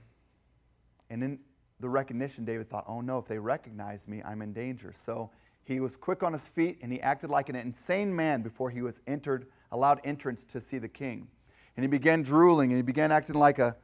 And 1.10 1.24
in 1.24 1.40
the 1.80 1.90
recognition, 1.90 2.46
David 2.46 2.70
thought, 2.70 2.86
oh 2.88 3.02
no, 3.02 3.18
if 3.18 3.26
they 3.26 3.40
recognize 3.40 4.08
me, 4.08 4.22
I'm 4.24 4.42
in 4.42 4.54
danger. 4.54 4.94
So 4.96 5.32
he 5.64 5.80
was 5.80 5.98
quick 5.98 6.24
on 6.24 6.34
his 6.34 6.44
feet 6.44 6.80
and 6.82 6.92
he 6.92 7.02
acted 7.02 7.30
like 7.30 7.50
an 7.50 7.56
insane 7.56 8.16
man 8.16 8.42
before 8.42 8.70
he 8.70 8.82
was 8.82 9.02
entered, 9.06 9.48
allowed 9.72 10.00
entrance 10.04 10.46
to 10.46 10.62
see 10.62 10.78
the 10.78 10.88
king. 10.88 11.28
And 11.76 11.84
he 11.84 11.88
began 11.88 12.22
drooling 12.22 12.72
and 12.72 12.78
he 12.78 12.84
began 12.84 13.12
acting 13.12 13.36
like 13.36 13.60
a, 13.60 13.76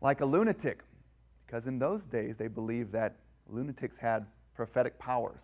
like 0.00 0.20
a 0.20 0.26
lunatic. 0.26 0.82
Because 1.50 1.66
in 1.66 1.80
those 1.80 2.04
days, 2.04 2.36
they 2.36 2.46
believed 2.46 2.92
that 2.92 3.16
lunatics 3.48 3.96
had 3.96 4.24
prophetic 4.54 4.96
powers. 5.00 5.40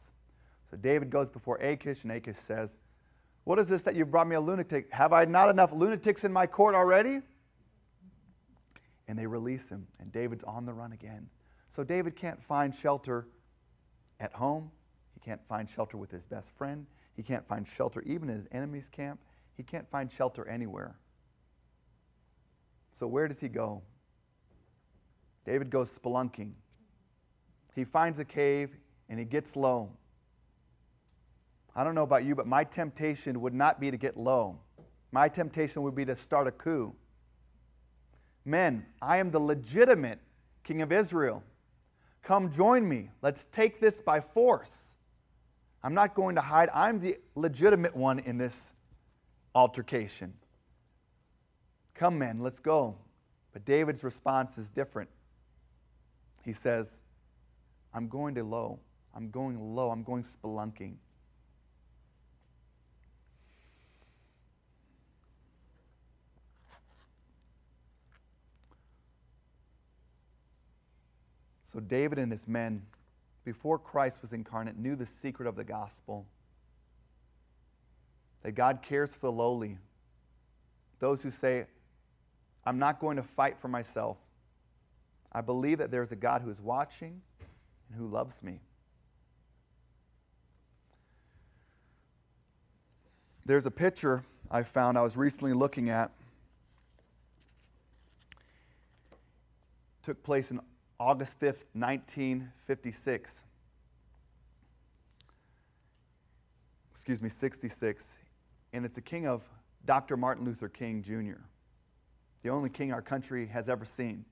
So 0.70 0.76
David 0.76 1.10
goes 1.10 1.28
before 1.28 1.56
Achish, 1.56 2.04
and 2.04 2.12
Achish 2.12 2.36
says, 2.36 2.78
What 3.42 3.58
is 3.58 3.66
this 3.66 3.82
that 3.82 3.96
you've 3.96 4.12
brought 4.12 4.28
me 4.28 4.36
a 4.36 4.40
lunatic? 4.40 4.86
Have 4.92 5.12
I 5.12 5.25
not 5.25 5.48
enough 5.48 5.72
lunatics 5.72 6.22
in 6.22 6.32
my 6.32 6.46
court 6.46 6.76
already? 6.76 7.22
And 9.08 9.18
they 9.18 9.26
release 9.26 9.68
him, 9.68 9.88
and 9.98 10.12
David's 10.12 10.44
on 10.44 10.64
the 10.64 10.72
run 10.72 10.92
again. 10.92 11.26
So 11.70 11.82
David 11.82 12.14
can't 12.14 12.40
find 12.40 12.72
shelter 12.72 13.26
at 14.20 14.32
home. 14.32 14.70
He 15.12 15.18
can't 15.18 15.40
find 15.48 15.68
shelter 15.68 15.96
with 15.96 16.12
his 16.12 16.25
best 16.25 16.52
friend. 16.52 16.86
He 17.16 17.25
can't 17.25 17.46
find 17.48 17.66
shelter 17.66 18.00
even 18.02 18.30
in 18.30 18.36
his 18.36 18.46
enemy's 18.52 18.88
camp. 18.88 19.18
He 19.56 19.64
can't 19.64 19.90
find 19.90 20.12
shelter 20.12 20.46
anywhere. 20.46 20.94
So 22.92 23.08
where 23.08 23.26
does 23.26 23.40
he 23.40 23.48
go? 23.48 23.82
David 25.46 25.70
goes 25.70 25.88
spelunking. 25.88 26.50
He 27.74 27.84
finds 27.84 28.18
a 28.18 28.24
cave 28.24 28.76
and 29.08 29.18
he 29.18 29.24
gets 29.24 29.54
low. 29.54 29.90
I 31.74 31.84
don't 31.84 31.94
know 31.94 32.02
about 32.02 32.24
you, 32.24 32.34
but 32.34 32.46
my 32.46 32.64
temptation 32.64 33.40
would 33.40 33.54
not 33.54 33.80
be 33.80 33.90
to 33.90 33.96
get 33.96 34.16
low. 34.16 34.58
My 35.12 35.28
temptation 35.28 35.82
would 35.82 35.94
be 35.94 36.04
to 36.04 36.16
start 36.16 36.48
a 36.48 36.50
coup. 36.50 36.94
Men, 38.44 38.86
I 39.00 39.18
am 39.18 39.30
the 39.30 39.38
legitimate 39.38 40.18
king 40.64 40.82
of 40.82 40.90
Israel. 40.90 41.42
Come 42.22 42.50
join 42.50 42.88
me. 42.88 43.10
Let's 43.22 43.44
take 43.52 43.80
this 43.80 44.00
by 44.00 44.20
force. 44.20 44.72
I'm 45.82 45.94
not 45.94 46.14
going 46.14 46.34
to 46.34 46.40
hide. 46.40 46.70
I'm 46.74 46.98
the 46.98 47.18
legitimate 47.36 47.94
one 47.94 48.18
in 48.18 48.38
this 48.38 48.72
altercation. 49.54 50.34
Come, 51.94 52.18
men, 52.18 52.40
let's 52.40 52.58
go. 52.58 52.96
But 53.52 53.64
David's 53.64 54.02
response 54.02 54.58
is 54.58 54.68
different. 54.68 55.08
He 56.46 56.52
says, 56.52 57.00
I'm 57.92 58.06
going 58.06 58.36
to 58.36 58.44
low. 58.44 58.78
I'm 59.12 59.30
going 59.30 59.74
low. 59.74 59.90
I'm 59.90 60.04
going 60.04 60.22
spelunking. 60.22 60.94
So, 71.64 71.80
David 71.80 72.20
and 72.20 72.30
his 72.30 72.46
men, 72.46 72.82
before 73.44 73.76
Christ 73.76 74.22
was 74.22 74.32
incarnate, 74.32 74.78
knew 74.78 74.94
the 74.94 75.04
secret 75.04 75.48
of 75.48 75.56
the 75.56 75.64
gospel 75.64 76.26
that 78.44 78.52
God 78.52 78.82
cares 78.82 79.12
for 79.12 79.26
the 79.26 79.32
lowly. 79.32 79.78
Those 81.00 81.24
who 81.24 81.32
say, 81.32 81.66
I'm 82.64 82.78
not 82.78 83.00
going 83.00 83.16
to 83.16 83.24
fight 83.24 83.58
for 83.58 83.66
myself. 83.66 84.16
I 85.37 85.43
believe 85.43 85.76
that 85.78 85.90
there's 85.90 86.12
a 86.12 86.16
God 86.16 86.40
who 86.40 86.49
is 86.49 86.62
watching 86.62 87.21
and 87.90 87.99
who 87.99 88.09
loves 88.09 88.43
me. 88.43 88.59
There's 93.45 93.66
a 93.66 93.71
picture 93.71 94.25
I 94.50 94.62
found 94.62 94.97
I 94.97 95.02
was 95.02 95.14
recently 95.14 95.52
looking 95.52 95.90
at. 95.90 96.11
Took 100.05 100.23
place 100.23 100.50
in 100.50 100.59
August 100.99 101.38
5th, 101.38 101.64
1956. 101.75 103.43
Excuse 106.93 107.21
me, 107.21 107.28
66. 107.28 108.07
And 108.73 108.87
it's 108.87 108.97
a 108.97 109.02
king 109.02 109.26
of 109.26 109.43
Dr. 109.85 110.16
Martin 110.16 110.47
Luther 110.47 110.71
King 110.71 111.02
Jr., 111.02 111.43
the 112.43 112.49
only 112.49 112.71
king 112.71 112.90
our 112.90 113.02
country 113.02 113.49
has 113.49 113.69
ever 113.69 113.85
seen. 113.85 114.25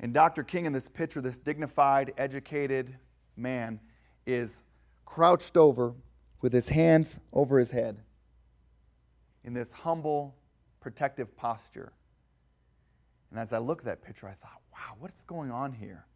And 0.00 0.14
Dr. 0.14 0.42
King 0.42 0.64
in 0.64 0.72
this 0.72 0.88
picture, 0.88 1.20
this 1.20 1.38
dignified, 1.38 2.14
educated 2.16 2.96
man, 3.36 3.78
is 4.26 4.62
crouched 5.04 5.56
over 5.56 5.94
with 6.40 6.52
his 6.54 6.70
hands 6.70 7.18
over 7.32 7.58
his 7.58 7.70
head 7.70 7.98
in 9.44 9.52
this 9.52 9.72
humble, 9.72 10.34
protective 10.80 11.36
posture. 11.36 11.92
And 13.30 13.38
as 13.38 13.52
I 13.52 13.58
looked 13.58 13.82
at 13.82 13.86
that 13.86 14.02
picture, 14.02 14.26
I 14.26 14.32
thought, 14.32 14.60
wow, 14.72 14.96
what's 14.98 15.22
going 15.24 15.50
on 15.50 15.72
here? 15.72 16.06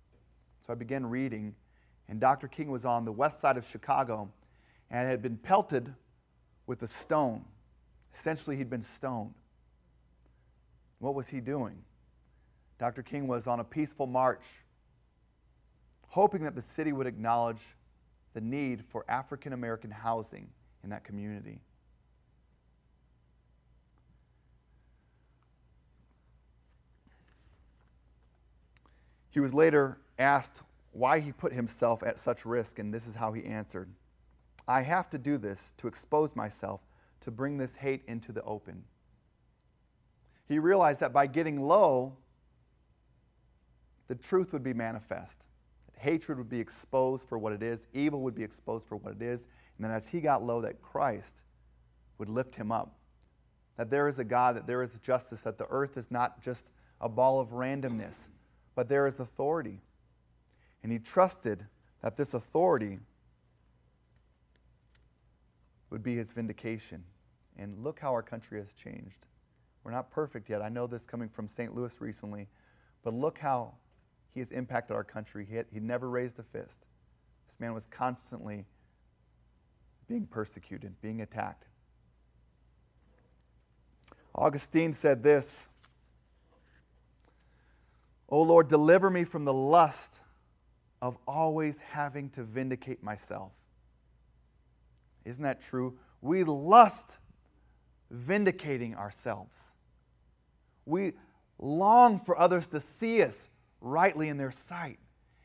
So 0.67 0.73
I 0.73 0.77
began 0.77 1.05
reading, 1.05 1.55
and 2.09 2.19
Dr. 2.19 2.49
King 2.49 2.71
was 2.71 2.87
on 2.87 3.05
the 3.05 3.13
west 3.13 3.41
side 3.41 3.59
of 3.59 3.67
Chicago 3.69 4.31
and 4.91 5.09
had 5.09 5.21
been 5.21 5.37
pelted 5.37 5.93
with 6.67 6.83
a 6.83 6.89
stone. 6.89 7.45
Essentially, 8.19 8.57
he'd 8.57 8.71
been 8.71 8.83
stoned. 8.83 9.35
What 10.99 11.15
was 11.15 11.29
he 11.29 11.41
doing? 11.41 11.83
Dr. 12.79 13.03
King 13.03 13.27
was 13.29 13.47
on 13.47 13.61
a 13.61 13.65
peaceful 13.65 14.07
march, 14.07 14.43
hoping 16.09 16.45
that 16.45 16.55
the 16.55 16.63
city 16.63 16.93
would 16.93 17.07
acknowledge 17.07 17.61
the 18.35 18.41
need 18.41 18.85
for 18.91 19.05
African 19.09 19.53
American 19.53 19.91
housing 19.91 20.49
in 20.83 20.91
that 20.91 21.05
community. 21.05 21.61
He 29.31 29.41
was 29.41 29.53
later 29.53 29.99
asked 30.19 30.63
why 30.93 31.19
he 31.19 31.33
put 31.33 31.53
himself 31.53 32.05
at 32.05 32.21
such 32.21 32.47
risk, 32.47 32.79
and 32.79 32.95
this 32.95 33.09
is 33.09 33.15
how 33.15 33.33
he 33.33 33.45
answered 33.45 33.89
I 34.67 34.83
have 34.83 35.11
to 35.11 35.19
do 35.19 35.37
this 35.37 35.73
to 35.79 35.89
expose 35.89 36.35
myself, 36.35 36.81
to 37.21 37.31
bring 37.31 37.59
this 37.59 37.75
hate 37.75 38.03
into 38.07 38.33
the 38.33 38.43
open. 38.43 38.85
He 40.47 40.59
realized 40.59 41.01
that 41.01 41.13
by 41.13 41.27
getting 41.27 41.61
low, 41.61 42.17
the 44.09 44.15
truth 44.15 44.53
would 44.53 44.63
be 44.63 44.75
manifest. 44.75 45.45
Hatred 45.97 46.39
would 46.39 46.51
be 46.51 46.61
exposed 46.61 47.29
for 47.29 47.39
what 47.39 47.53
it 47.53 47.63
is, 47.63 47.87
evil 47.95 48.21
would 48.23 48.35
be 48.35 48.43
exposed 48.43 48.87
for 48.87 48.97
what 48.97 49.15
it 49.15 49.23
is, 49.23 49.47
and 49.77 49.85
then 49.85 49.91
as 49.91 50.09
he 50.09 50.21
got 50.21 50.45
low, 50.45 50.61
that 50.61 50.83
Christ 50.83 51.41
would 52.19 52.29
lift 52.29 52.55
him 52.55 52.71
up. 52.71 52.97
That 53.77 53.91
there 53.91 54.07
is 54.07 54.19
a 54.19 54.25
God, 54.25 54.57
that 54.57 54.67
there 54.67 54.83
is 54.83 54.91
justice, 55.03 55.41
that 55.41 55.59
the 55.59 55.67
earth 55.69 55.97
is 55.97 56.11
not 56.11 56.43
just 56.43 56.67
a 57.01 57.09
ball 57.09 57.41
of 57.41 57.49
randomness, 57.49 58.17
but 58.75 58.89
there 58.89 59.07
is 59.07 59.19
authority. 59.19 59.81
And 60.83 60.93
he 60.93 60.99
trusted 60.99 61.65
that 62.03 62.17
this 62.17 62.35
authority 62.35 62.99
would 65.91 66.03
be 66.03 66.17
his 66.17 66.31
vindication. 66.31 67.03
And 67.57 67.83
look 67.83 67.99
how 67.99 68.13
our 68.13 68.23
country 68.23 68.61
has 68.61 68.73
changed. 68.75 69.27
We're 69.83 69.93
not 69.93 70.11
perfect 70.11 70.51
yet. 70.51 70.63
I 70.63 70.69
know 70.69 70.87
this 70.87 71.05
coming 71.05 71.29
from 71.29 71.49
St. 71.49 71.75
Louis 71.75 71.95
recently, 72.01 72.49
but 73.03 73.15
look 73.15 73.39
how 73.39 73.75
he 74.35 74.41
has 74.41 74.51
impacted 74.51 74.95
our 74.97 75.05
country. 75.05 75.47
He, 75.49 75.57
had, 75.57 75.67
he 75.73 75.81
never 75.81 76.11
raised 76.11 76.39
a 76.39 76.43
fist. 76.43 76.81
This 77.47 77.61
man 77.61 77.73
was 77.73 77.87
constantly 77.87 78.67
being 80.09 80.27
persecuted, 80.27 81.01
being 81.01 81.23
attacked. 81.23 81.65
Augustine 84.35 84.93
said 84.93 85.23
this 85.23 85.69
O 88.29 88.43
Lord, 88.43 88.69
deliver 88.69 89.11
me 89.11 89.23
from 89.23 89.45
the 89.45 89.53
lust 89.53 90.19
of 91.01 91.17
always 91.29 91.79
having 91.79 92.31
to 92.31 92.43
vindicate 92.43 93.03
myself. 93.03 93.53
Isn't 95.25 95.43
that 95.45 95.61
true? 95.61 95.99
We 96.21 96.43
lust 96.43 97.19
vindicating 98.11 98.97
ourselves. 98.97 99.57
We 100.87 101.13
long 101.59 102.19
for 102.19 102.39
others 102.39 102.67
to 102.69 102.81
see 102.81 103.23
us 103.23 103.49
rightly 103.85 104.29
in 104.29 104.37
their 104.37 104.51
sight, 104.51 104.99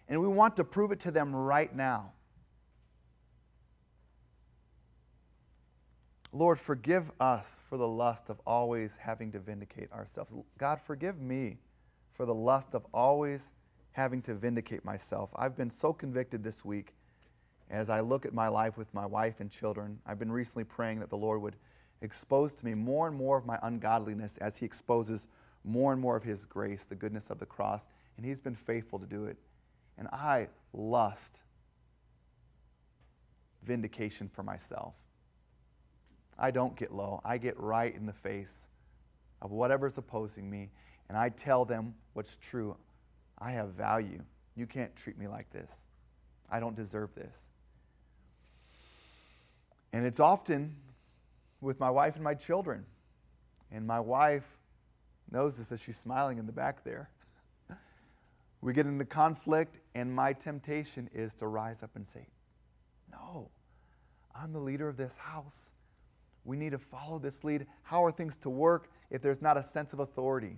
and 0.07 0.19
we 0.19 0.27
want 0.27 0.55
to 0.55 0.63
prove 0.63 0.91
it 0.91 0.99
to 1.01 1.11
them 1.11 1.35
right 1.35 1.73
now. 1.75 2.13
Lord, 6.31 6.59
forgive 6.59 7.11
us 7.19 7.59
for 7.69 7.77
the 7.77 7.87
lust 7.87 8.29
of 8.29 8.39
always 8.45 8.95
having 8.99 9.31
to 9.31 9.39
vindicate 9.39 9.91
ourselves. 9.91 10.31
God, 10.57 10.79
forgive 10.79 11.19
me 11.19 11.57
for 12.13 12.25
the 12.25 12.33
lust 12.33 12.69
of 12.73 12.85
always 12.93 13.51
having 13.91 14.21
to 14.23 14.35
vindicate 14.35 14.85
myself. 14.85 15.31
I've 15.35 15.57
been 15.57 15.69
so 15.69 15.91
convicted 15.91 16.43
this 16.43 16.63
week 16.63 16.93
as 17.69 17.89
I 17.89 18.01
look 18.01 18.25
at 18.25 18.33
my 18.33 18.47
life 18.47 18.77
with 18.77 18.93
my 18.93 19.05
wife 19.05 19.39
and 19.39 19.49
children. 19.49 19.99
I've 20.05 20.19
been 20.19 20.31
recently 20.31 20.63
praying 20.63 20.99
that 20.99 21.09
the 21.09 21.17
Lord 21.17 21.41
would 21.41 21.55
expose 22.01 22.53
to 22.53 22.65
me 22.65 22.75
more 22.75 23.07
and 23.07 23.15
more 23.15 23.37
of 23.37 23.45
my 23.45 23.57
ungodliness 23.63 24.37
as 24.37 24.57
He 24.57 24.65
exposes 24.65 25.27
more 25.63 25.91
and 25.91 26.01
more 26.01 26.15
of 26.15 26.23
His 26.23 26.45
grace, 26.45 26.85
the 26.85 26.95
goodness 26.95 27.29
of 27.29 27.39
the 27.39 27.45
cross. 27.45 27.87
And 28.19 28.25
He's 28.25 28.41
been 28.41 28.55
faithful 28.55 28.99
to 28.99 29.05
do 29.05 29.27
it. 29.27 29.37
And 29.97 30.09
I 30.09 30.49
lust 30.73 31.37
vindication 33.63 34.27
for 34.27 34.43
myself. 34.43 34.93
I 36.37 36.51
don't 36.51 36.75
get 36.75 36.93
low. 36.93 37.21
I 37.23 37.37
get 37.37 37.57
right 37.57 37.95
in 37.95 38.05
the 38.05 38.11
face 38.11 38.51
of 39.41 39.51
whatever's 39.51 39.97
opposing 39.97 40.49
me, 40.49 40.69
and 41.07 41.17
I 41.17 41.29
tell 41.29 41.63
them 41.63 41.95
what's 42.11 42.35
true. 42.41 42.75
I 43.37 43.51
have 43.51 43.69
value. 43.69 44.21
You 44.53 44.65
can't 44.65 44.93
treat 44.97 45.17
me 45.17 45.29
like 45.29 45.49
this. 45.51 45.71
I 46.51 46.59
don't 46.59 46.75
deserve 46.75 47.15
this. 47.15 47.37
And 49.93 50.05
it's 50.05 50.19
often 50.19 50.75
with 51.61 51.79
my 51.79 51.89
wife 51.89 52.15
and 52.15 52.23
my 52.25 52.33
children. 52.33 52.85
And 53.71 53.87
my 53.87 54.01
wife 54.01 54.57
knows 55.31 55.55
this 55.55 55.71
as 55.71 55.79
she's 55.79 55.97
smiling 55.97 56.37
in 56.37 56.47
the 56.47 56.51
back 56.51 56.83
there. 56.83 57.09
We 58.61 58.73
get 58.73 58.85
into 58.85 59.05
conflict, 59.05 59.77
and 59.95 60.13
my 60.13 60.33
temptation 60.33 61.09
is 61.13 61.33
to 61.35 61.47
rise 61.47 61.81
up 61.81 61.91
and 61.95 62.05
say, 62.07 62.27
No, 63.11 63.49
I'm 64.35 64.51
the 64.51 64.59
leader 64.59 64.89
of 64.89 64.97
this 64.97 65.13
house. 65.17 65.69
We 66.43 66.57
need 66.57 66.71
to 66.71 66.77
follow 66.77 67.19
this 67.19 67.43
lead. 67.43 67.67
How 67.83 68.03
are 68.03 68.11
things 68.11 68.35
to 68.37 68.49
work 68.49 68.89
if 69.09 69.21
there's 69.21 69.41
not 69.41 69.57
a 69.57 69.63
sense 69.63 69.93
of 69.93 69.99
authority? 69.99 70.57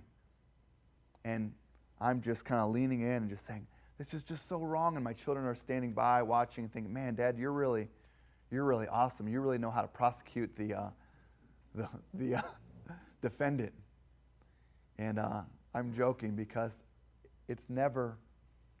And 1.24 1.52
I'm 2.00 2.20
just 2.20 2.44
kind 2.44 2.60
of 2.60 2.70
leaning 2.70 3.02
in 3.02 3.08
and 3.08 3.30
just 3.30 3.46
saying, 3.46 3.66
this 3.98 4.14
is 4.14 4.22
just 4.22 4.48
so 4.48 4.58
wrong. 4.58 4.96
And 4.96 5.04
my 5.04 5.12
children 5.12 5.46
are 5.46 5.54
standing 5.54 5.92
by 5.92 6.22
watching 6.22 6.64
and 6.64 6.72
thinking, 6.72 6.92
man, 6.92 7.14
Dad, 7.14 7.38
you're 7.38 7.52
really, 7.52 7.88
you're 8.50 8.64
really 8.64 8.88
awesome. 8.88 9.28
You 9.28 9.40
really 9.40 9.58
know 9.58 9.70
how 9.70 9.82
to 9.82 9.88
prosecute 9.88 10.56
the, 10.56 10.74
uh, 10.74 10.88
the, 11.74 11.88
the 12.14 12.36
uh, 12.36 12.42
defendant. 13.22 13.72
And 14.98 15.18
uh, 15.18 15.42
I'm 15.74 15.94
joking 15.94 16.32
because 16.32 16.72
it's 17.48 17.68
never, 17.68 18.16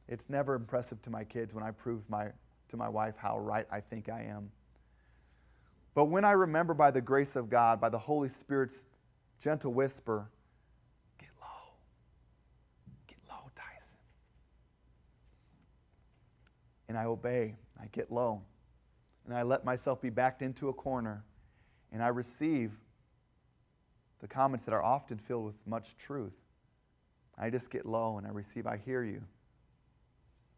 it's 0.08 0.28
never 0.28 0.54
impressive 0.54 1.02
to 1.02 1.10
my 1.10 1.24
kids 1.24 1.54
when 1.54 1.64
I 1.64 1.70
prove 1.70 2.08
my, 2.08 2.28
to 2.70 2.76
my 2.76 2.88
wife 2.88 3.14
how 3.16 3.38
right 3.38 3.66
I 3.70 3.80
think 3.80 4.08
I 4.08 4.22
am. 4.22 4.50
But 5.94 6.06
when 6.06 6.24
I 6.24 6.32
remember 6.32 6.74
by 6.74 6.90
the 6.90 7.00
grace 7.00 7.36
of 7.36 7.50
God, 7.50 7.80
by 7.80 7.88
the 7.88 7.98
Holy 7.98 8.28
Spirit's 8.28 8.84
gentle 9.38 9.72
whisper, 9.72 10.30
get 11.18 11.28
low, 11.40 11.74
get 13.06 13.18
low, 13.28 13.50
Tyson. 13.54 13.98
And 16.88 16.96
I 16.96 17.04
obey, 17.04 17.56
I 17.80 17.86
get 17.92 18.10
low, 18.10 18.42
and 19.26 19.34
I 19.34 19.42
let 19.42 19.64
myself 19.64 20.00
be 20.00 20.10
backed 20.10 20.40
into 20.40 20.68
a 20.68 20.72
corner, 20.72 21.24
and 21.92 22.02
I 22.02 22.08
receive 22.08 22.72
the 24.20 24.28
comments 24.28 24.64
that 24.64 24.72
are 24.72 24.82
often 24.82 25.18
filled 25.18 25.44
with 25.44 25.66
much 25.66 25.96
truth. 25.98 26.32
I 27.38 27.50
just 27.50 27.70
get 27.70 27.86
low 27.86 28.18
and 28.18 28.26
I 28.26 28.30
receive, 28.30 28.66
I 28.66 28.76
hear 28.76 29.02
you. 29.02 29.22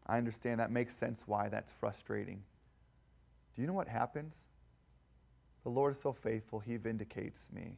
I 0.05 0.17
understand 0.17 0.59
that 0.59 0.71
makes 0.71 0.95
sense 0.95 1.23
why 1.25 1.49
that's 1.49 1.71
frustrating. 1.71 2.43
Do 3.55 3.61
you 3.61 3.67
know 3.67 3.73
what 3.73 3.87
happens? 3.87 4.33
The 5.63 5.69
Lord 5.69 5.95
is 5.95 6.01
so 6.01 6.13
faithful, 6.13 6.59
He 6.59 6.77
vindicates 6.77 7.39
me. 7.51 7.77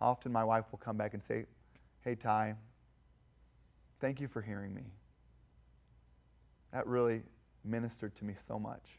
Often 0.00 0.32
my 0.32 0.44
wife 0.44 0.64
will 0.72 0.78
come 0.78 0.96
back 0.96 1.14
and 1.14 1.22
say, 1.22 1.44
Hey, 2.00 2.14
Ty, 2.14 2.54
thank 4.00 4.20
you 4.20 4.28
for 4.28 4.40
hearing 4.42 4.74
me. 4.74 4.82
That 6.72 6.86
really 6.86 7.22
ministered 7.64 8.14
to 8.16 8.24
me 8.24 8.34
so 8.46 8.58
much. 8.58 8.98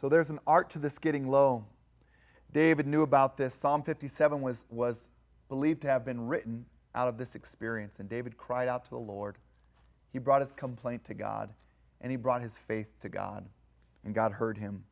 So 0.00 0.08
there's 0.08 0.30
an 0.30 0.38
art 0.46 0.70
to 0.70 0.78
this 0.78 0.98
getting 0.98 1.28
low. 1.28 1.64
David 2.52 2.86
knew 2.86 3.02
about 3.02 3.36
this. 3.36 3.54
Psalm 3.54 3.82
57 3.82 4.40
was, 4.40 4.64
was 4.70 5.06
believed 5.48 5.82
to 5.82 5.88
have 5.88 6.04
been 6.04 6.26
written 6.26 6.66
out 6.94 7.08
of 7.08 7.18
this 7.18 7.34
experience. 7.34 7.96
And 7.98 8.08
David 8.08 8.36
cried 8.36 8.68
out 8.68 8.84
to 8.84 8.90
the 8.90 8.98
Lord. 8.98 9.36
He 10.12 10.18
brought 10.18 10.40
his 10.40 10.52
complaint 10.52 11.04
to 11.06 11.14
God, 11.14 11.52
and 12.00 12.10
he 12.10 12.16
brought 12.16 12.42
his 12.42 12.56
faith 12.56 12.88
to 13.02 13.08
God. 13.08 13.46
And 14.04 14.14
God 14.14 14.32
heard 14.32 14.58
him. 14.58 14.84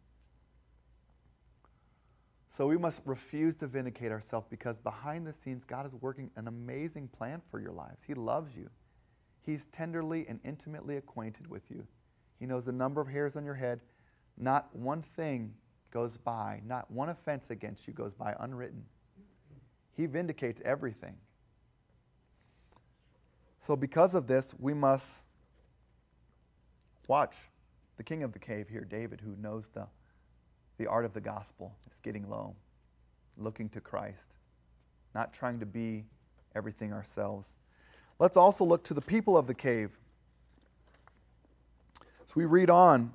So 2.57 2.66
we 2.66 2.79
must 2.79 3.03
refuse 3.05 3.55
to 3.57 3.66
vindicate 3.66 4.11
ourselves 4.11 4.47
because 4.49 4.79
behind 4.79 5.27
the 5.27 5.33
scenes, 5.33 5.64
God 5.64 5.85
is 5.85 5.92
working 5.92 6.31
an 6.37 6.49
amazing 6.49 7.09
plan 7.09 7.42
for 7.51 7.61
your 7.61 7.73
lives. 7.73 8.03
He 8.07 8.14
loves 8.14 8.57
you, 8.57 8.71
He's 9.42 9.66
tenderly 9.66 10.27
and 10.29 10.40
intimately 10.45 10.97
acquainted 10.97 11.49
with 11.49 11.71
you. 11.71 11.87
He 12.40 12.47
knows 12.47 12.64
the 12.64 12.73
number 12.73 13.01
of 13.01 13.09
hairs 13.09 13.37
on 13.37 13.45
your 13.45 13.55
head. 13.55 13.81
Not 14.37 14.75
one 14.75 15.03
thing 15.03 15.55
goes 15.90 16.19
by, 16.19 16.61
not 16.66 16.90
one 16.90 17.09
offense 17.09 17.51
against 17.51 17.87
you 17.87 17.92
goes 17.92 18.12
by 18.12 18.35
unwritten. 18.40 18.85
He 19.97 20.07
vindicates 20.07 20.61
everything. 20.65 21.17
So, 23.61 23.75
because 23.77 24.15
of 24.15 24.27
this, 24.27 24.55
we 24.59 24.75
must 24.75 25.09
watch 27.09 27.37
the 27.97 28.03
king 28.03 28.23
of 28.23 28.33
the 28.33 28.39
cave 28.39 28.69
here, 28.69 28.85
David, 28.85 29.21
who 29.21 29.35
knows 29.41 29.69
the 29.73 29.87
the 30.79 30.87
art 30.87 31.05
of 31.05 31.15
the 31.15 31.21
gospel 31.21 31.75
is 31.91 31.99
getting 32.03 32.29
low, 32.29 32.55
looking 33.39 33.69
to 33.71 33.81
Christ, 33.81 34.27
not 35.15 35.33
trying 35.33 35.61
to 35.61 35.67
be 35.67 36.05
everything 36.55 36.93
ourselves. 36.93 37.53
Let's 38.19 38.37
also 38.37 38.65
look 38.65 38.85
to 38.85 38.95
the 38.95 39.01
people 39.01 39.37
of 39.37 39.47
the 39.47 39.55
cave. 39.55 39.91
So 42.01 42.33
we 42.35 42.45
read 42.45 42.71
on, 42.71 43.13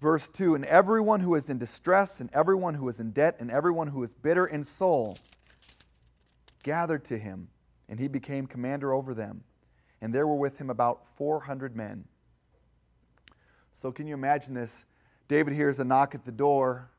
verse 0.00 0.28
2 0.28 0.54
And 0.54 0.64
everyone 0.66 1.20
who 1.20 1.34
is 1.34 1.48
in 1.48 1.58
distress, 1.58 2.20
and 2.20 2.30
everyone 2.32 2.74
who 2.74 2.88
is 2.88 3.00
in 3.00 3.10
debt, 3.10 3.36
and 3.38 3.50
everyone 3.50 3.88
who 3.88 4.02
is 4.02 4.14
bitter 4.14 4.46
in 4.46 4.64
soul 4.64 5.16
gathered 6.62 7.04
to 7.06 7.18
him, 7.18 7.48
and 7.88 7.98
he 7.98 8.08
became 8.08 8.46
commander 8.46 8.92
over 8.92 9.14
them. 9.14 9.42
And 10.00 10.14
there 10.14 10.26
were 10.26 10.36
with 10.36 10.58
him 10.58 10.70
about 10.70 11.02
400 11.16 11.76
men. 11.76 12.04
So, 13.80 13.92
can 13.92 14.06
you 14.06 14.14
imagine 14.14 14.54
this? 14.54 14.84
David 15.28 15.54
hears 15.54 15.78
a 15.78 15.84
knock 15.84 16.14
at 16.14 16.24
the 16.24 16.32
door, 16.32 16.90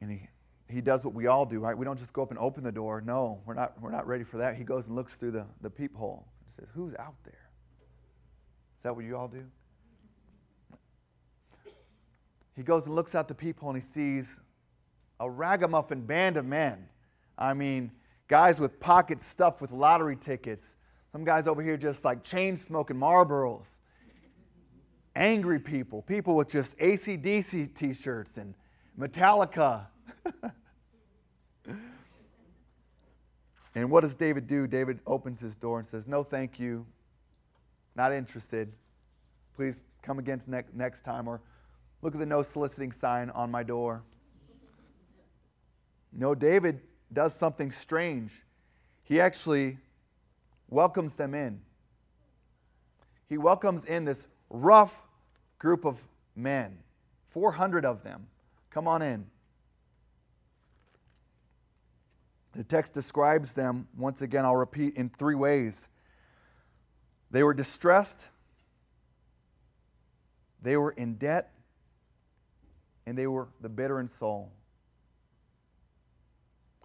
and 0.00 0.10
he, 0.10 0.28
he 0.68 0.80
does 0.80 1.04
what 1.04 1.14
we 1.14 1.26
all 1.26 1.44
do, 1.44 1.58
right? 1.58 1.76
We 1.76 1.84
don't 1.84 1.98
just 1.98 2.12
go 2.12 2.22
up 2.22 2.30
and 2.30 2.38
open 2.38 2.64
the 2.64 2.72
door. 2.72 3.00
No, 3.00 3.40
we're 3.44 3.54
not, 3.54 3.80
we're 3.80 3.90
not 3.90 4.06
ready 4.06 4.24
for 4.24 4.38
that. 4.38 4.56
He 4.56 4.64
goes 4.64 4.86
and 4.86 4.94
looks 4.94 5.16
through 5.16 5.32
the, 5.32 5.46
the 5.60 5.70
peephole 5.70 6.26
and 6.46 6.54
says, 6.66 6.72
Who's 6.74 6.94
out 6.98 7.16
there? 7.24 7.48
Is 8.78 8.82
that 8.84 8.94
what 8.94 9.04
you 9.04 9.16
all 9.16 9.28
do? 9.28 9.44
He 12.54 12.62
goes 12.62 12.86
and 12.86 12.94
looks 12.94 13.14
out 13.14 13.28
the 13.28 13.34
peephole 13.34 13.70
and 13.70 13.82
he 13.82 13.88
sees 13.88 14.36
a 15.20 15.28
ragamuffin 15.28 16.02
band 16.02 16.36
of 16.36 16.44
men. 16.44 16.88
I 17.38 17.54
mean, 17.54 17.92
guys 18.26 18.60
with 18.60 18.80
pockets 18.80 19.24
stuffed 19.24 19.60
with 19.60 19.70
lottery 19.70 20.16
tickets. 20.16 20.64
Some 21.12 21.24
guys 21.24 21.46
over 21.46 21.62
here 21.62 21.76
just 21.76 22.04
like 22.04 22.24
chain 22.24 22.56
smoking 22.56 22.96
Marlboros. 22.96 23.66
Angry 25.14 25.60
people, 25.60 26.02
people 26.02 26.34
with 26.36 26.48
just 26.48 26.76
ACDC 26.78 27.74
t 27.74 27.94
shirts 27.94 28.36
and 28.36 28.54
Metallica. 28.98 29.86
and 33.74 33.90
what 33.90 34.02
does 34.02 34.14
David 34.14 34.46
do? 34.46 34.66
David 34.66 35.00
opens 35.06 35.40
his 35.40 35.56
door 35.56 35.78
and 35.78 35.86
says, 35.86 36.06
No, 36.06 36.22
thank 36.22 36.58
you. 36.60 36.84
Not 37.96 38.12
interested. 38.12 38.74
Please 39.56 39.82
come 40.02 40.18
again 40.18 40.40
next, 40.46 40.74
next 40.74 41.04
time. 41.04 41.26
Or 41.26 41.40
look 42.02 42.14
at 42.14 42.20
the 42.20 42.26
no 42.26 42.42
soliciting 42.42 42.92
sign 42.92 43.30
on 43.30 43.50
my 43.50 43.62
door. 43.62 44.02
No, 46.12 46.34
David 46.34 46.80
does 47.12 47.34
something 47.34 47.70
strange. 47.70 48.42
He 49.04 49.20
actually 49.20 49.78
welcomes 50.68 51.14
them 51.14 51.34
in. 51.34 51.60
He 53.28 53.38
welcomes 53.38 53.84
in 53.84 54.04
this 54.04 54.26
rough 54.50 55.02
group 55.58 55.84
of 55.84 56.02
men, 56.34 56.78
400 57.28 57.84
of 57.84 58.02
them. 58.02 58.26
Come 58.70 58.88
on 58.88 59.02
in. 59.02 59.26
The 62.52 62.64
text 62.64 62.92
describes 62.94 63.52
them, 63.52 63.86
once 63.96 64.22
again, 64.22 64.44
I'll 64.44 64.56
repeat, 64.56 64.96
in 64.96 65.10
three 65.10 65.34
ways. 65.34 65.88
They 67.30 67.42
were 67.42 67.54
distressed, 67.54 68.28
they 70.62 70.76
were 70.76 70.90
in 70.92 71.14
debt, 71.14 71.52
and 73.06 73.16
they 73.16 73.26
were 73.26 73.48
the 73.60 73.68
bitter 73.68 74.00
in 74.00 74.08
soul. 74.08 74.50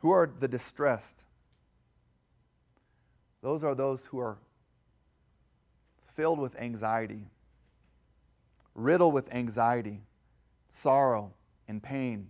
Who 0.03 0.11
are 0.11 0.29
the 0.37 0.49
distressed? 0.49 1.23
Those 3.41 3.63
are 3.63 3.73
those 3.73 4.05
who 4.05 4.19
are 4.19 4.37
filled 6.13 6.39
with 6.39 6.57
anxiety, 6.57 7.25
riddled 8.75 9.13
with 9.13 9.33
anxiety, 9.33 10.01
sorrow, 10.67 11.31
and 11.69 11.81
pain. 11.81 12.29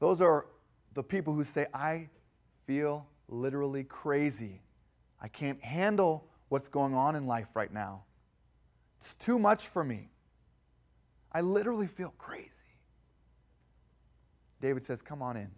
Those 0.00 0.20
are 0.20 0.44
the 0.92 1.02
people 1.02 1.32
who 1.32 1.44
say, 1.44 1.66
I 1.72 2.08
feel 2.66 3.06
literally 3.30 3.84
crazy. 3.84 4.60
I 5.18 5.28
can't 5.28 5.62
handle 5.62 6.26
what's 6.50 6.68
going 6.68 6.92
on 6.92 7.16
in 7.16 7.26
life 7.26 7.48
right 7.54 7.72
now. 7.72 8.02
It's 8.98 9.14
too 9.14 9.38
much 9.38 9.66
for 9.68 9.82
me. 9.82 10.10
I 11.32 11.40
literally 11.40 11.86
feel 11.86 12.12
crazy. 12.18 12.50
David 14.64 14.82
says, 14.82 15.02
Come 15.02 15.20
on 15.20 15.36
in. 15.36 15.50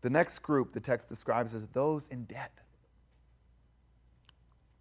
The 0.00 0.10
next 0.10 0.38
group 0.38 0.72
the 0.72 0.78
text 0.78 1.08
describes 1.08 1.56
as 1.56 1.66
those 1.72 2.06
in 2.06 2.22
debt. 2.22 2.52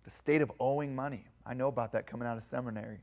The 0.04 0.12
state 0.12 0.44
of 0.44 0.52
owing 0.60 0.94
money. 0.94 1.26
I 1.44 1.56
know 1.56 1.70
about 1.70 1.94
that 1.94 2.06
coming 2.06 2.28
out 2.28 2.38
of 2.38 2.44
seminary. 2.44 3.00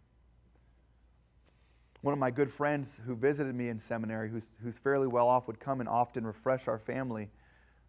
One 2.02 2.12
of 2.12 2.20
my 2.20 2.30
good 2.30 2.52
friends 2.52 2.88
who 3.04 3.16
visited 3.16 3.52
me 3.52 3.68
in 3.68 3.80
seminary, 3.80 4.30
who's, 4.30 4.46
who's 4.62 4.78
fairly 4.78 5.08
well 5.08 5.26
off, 5.26 5.48
would 5.48 5.58
come 5.58 5.80
and 5.80 5.88
often 5.88 6.24
refresh 6.24 6.68
our 6.68 6.78
family 6.78 7.30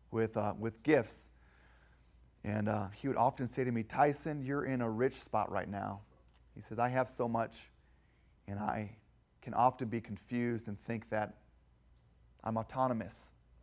with, 0.09 0.37
uh, 0.37 0.55
with 0.57 0.81
gifts. 0.81 1.29
And 2.43 2.67
uh, 2.67 2.87
he 2.95 3.07
would 3.07 3.17
often 3.17 3.47
say 3.47 3.63
to 3.63 3.71
me, 3.71 3.83
Tyson, 3.83 4.43
you're 4.43 4.65
in 4.65 4.81
a 4.81 4.89
rich 4.89 5.21
spot 5.21 5.51
right 5.51 5.69
now. 5.69 5.99
He 6.55 6.61
says, 6.61 6.79
I 6.79 6.89
have 6.89 7.11
so 7.11 7.27
much, 7.27 7.53
and 8.47 8.57
I 8.57 8.95
can 9.41 9.53
often 9.53 9.87
be 9.87 10.01
confused 10.01 10.67
and 10.67 10.79
think 10.85 11.09
that 11.09 11.35
I'm 12.43 12.57
autonomous. 12.57 13.15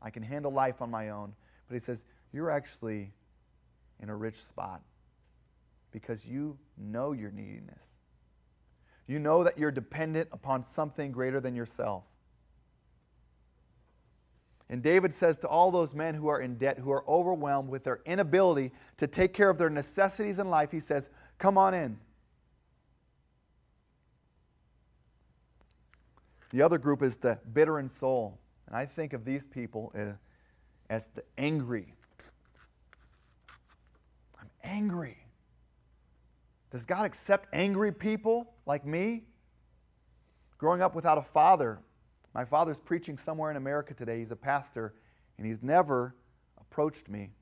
I 0.02 0.10
can 0.10 0.22
handle 0.22 0.52
life 0.52 0.80
on 0.82 0.90
my 0.90 1.10
own. 1.10 1.32
But 1.68 1.74
he 1.74 1.80
says, 1.80 2.04
You're 2.32 2.50
actually 2.50 3.12
in 4.00 4.08
a 4.08 4.16
rich 4.16 4.36
spot 4.36 4.82
because 5.90 6.24
you 6.24 6.58
know 6.76 7.12
your 7.12 7.30
neediness. 7.30 7.82
You 9.06 9.18
know 9.18 9.44
that 9.44 9.56
you're 9.58 9.70
dependent 9.70 10.28
upon 10.32 10.62
something 10.62 11.12
greater 11.12 11.40
than 11.40 11.54
yourself. 11.54 12.04
And 14.68 14.82
David 14.82 15.12
says 15.12 15.38
to 15.38 15.48
all 15.48 15.70
those 15.70 15.94
men 15.94 16.14
who 16.14 16.26
are 16.26 16.40
in 16.40 16.56
debt, 16.56 16.78
who 16.78 16.90
are 16.90 17.08
overwhelmed 17.08 17.68
with 17.68 17.84
their 17.84 18.00
inability 18.04 18.72
to 18.96 19.06
take 19.06 19.32
care 19.32 19.48
of 19.48 19.58
their 19.58 19.70
necessities 19.70 20.40
in 20.40 20.50
life, 20.50 20.72
he 20.72 20.80
says, 20.80 21.08
Come 21.38 21.56
on 21.56 21.72
in. 21.72 21.98
The 26.57 26.62
other 26.62 26.79
group 26.79 27.03
is 27.03 27.16
the 27.16 27.38
bitter 27.53 27.79
in 27.79 27.90
soul. 27.90 28.38
And 28.66 28.75
I 28.75 28.87
think 28.87 29.12
of 29.12 29.27
these 29.27 29.47
people 29.47 29.92
uh, 29.95 30.12
as 30.88 31.07
the 31.14 31.23
angry. 31.37 31.92
I'm 34.40 34.49
angry. 34.64 35.19
Does 36.71 36.87
God 36.87 37.05
accept 37.05 37.47
angry 37.53 37.92
people 37.92 38.55
like 38.64 38.87
me? 38.87 39.25
Growing 40.57 40.81
up 40.81 40.95
without 40.95 41.19
a 41.19 41.23
father, 41.23 41.79
my 42.33 42.47
father's 42.47 42.79
preaching 42.79 43.19
somewhere 43.19 43.51
in 43.51 43.59
America 43.59 43.92
today. 43.92 44.21
He's 44.21 44.31
a 44.31 44.37
pastor, 44.37 44.95
and 45.37 45.47
he's 45.47 45.62
never 45.62 46.14
approached 46.59 47.11
me. 47.11 47.33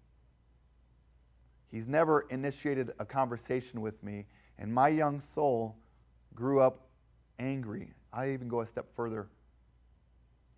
He's 1.71 1.87
never 1.87 2.23
initiated 2.31 2.91
a 2.99 3.05
conversation 3.05 3.81
with 3.81 4.03
me, 4.03 4.27
and 4.59 4.75
my 4.75 4.89
young 4.89 5.21
soul 5.21 5.77
grew 6.35 6.59
up 6.59 6.89
angry. 7.39 7.93
I 8.15 8.31
even 8.33 8.49
go 8.49 8.61
a 8.61 8.67
step 8.67 8.87
further 8.95 9.27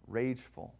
rageful. 0.06 0.74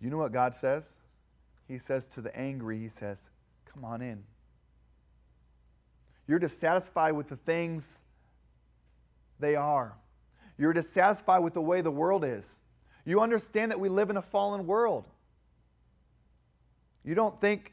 You 0.00 0.10
know 0.10 0.18
what 0.18 0.32
God 0.32 0.54
says? 0.54 0.84
He 1.66 1.78
says 1.78 2.06
to 2.14 2.20
the 2.20 2.34
angry, 2.36 2.78
He 2.78 2.88
says, 2.88 3.22
Come 3.72 3.84
on 3.84 4.02
in. 4.02 4.24
You're 6.26 6.38
dissatisfied 6.38 7.14
with 7.14 7.28
the 7.28 7.36
things 7.36 7.98
they 9.38 9.56
are. 9.56 9.94
You're 10.58 10.72
dissatisfied 10.72 11.42
with 11.42 11.54
the 11.54 11.60
way 11.60 11.80
the 11.80 11.90
world 11.90 12.24
is. 12.24 12.44
You 13.04 13.20
understand 13.20 13.70
that 13.70 13.80
we 13.80 13.88
live 13.88 14.10
in 14.10 14.16
a 14.16 14.22
fallen 14.22 14.66
world. 14.66 15.06
You 17.04 17.14
don't 17.14 17.40
think 17.40 17.72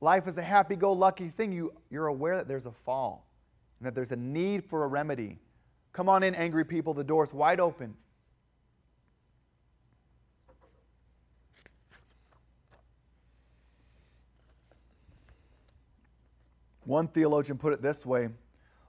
life 0.00 0.26
is 0.26 0.36
a 0.38 0.42
happy 0.42 0.76
go 0.76 0.92
lucky 0.92 1.28
thing. 1.28 1.52
You, 1.52 1.72
you're 1.90 2.06
aware 2.06 2.36
that 2.36 2.48
there's 2.48 2.66
a 2.66 2.72
fall 2.84 3.26
and 3.78 3.86
that 3.86 3.94
there's 3.94 4.12
a 4.12 4.16
need 4.16 4.64
for 4.64 4.84
a 4.84 4.86
remedy. 4.86 5.38
Come 5.92 6.08
on 6.08 6.22
in, 6.22 6.34
angry 6.34 6.64
people. 6.64 6.94
The 6.94 7.04
door's 7.04 7.32
wide 7.32 7.60
open. 7.60 7.94
One 16.84 17.06
theologian 17.06 17.58
put 17.58 17.74
it 17.74 17.82
this 17.82 18.06
way 18.06 18.30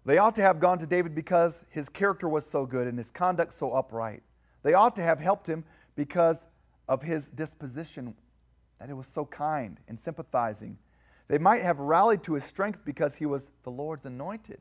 They 0.06 0.19
ought 0.19 0.34
to 0.36 0.41
have 0.41 0.62
gone 0.62 0.80
to 0.80 0.88
David 0.88 1.13
because 1.13 1.65
his 1.69 1.89
character 1.89 2.30
was 2.30 2.45
so 2.45 2.65
good 2.65 2.88
and 2.88 2.98
his 2.98 3.12
conduct 3.12 3.52
so 3.52 3.74
upright. 3.74 4.24
They 4.63 4.74
ought 4.74 4.95
to 4.95 5.02
have 5.02 5.19
helped 5.19 5.48
him 5.48 5.65
because 5.95 6.45
of 6.88 7.04
his 7.04 7.30
disposition, 7.30 8.15
that 8.80 8.89
it 8.89 8.93
was 8.93 9.06
so 9.06 9.26
kind 9.26 9.78
and 9.89 10.00
sympathizing. 10.00 10.78
They 11.29 11.37
might 11.37 11.61
have 11.61 11.79
rallied 11.79 12.23
to 12.23 12.33
his 12.33 12.43
strength 12.43 12.83
because 12.83 13.15
he 13.15 13.25
was 13.25 13.51
the 13.63 13.69
Lord's 13.69 14.05
anointed. 14.05 14.59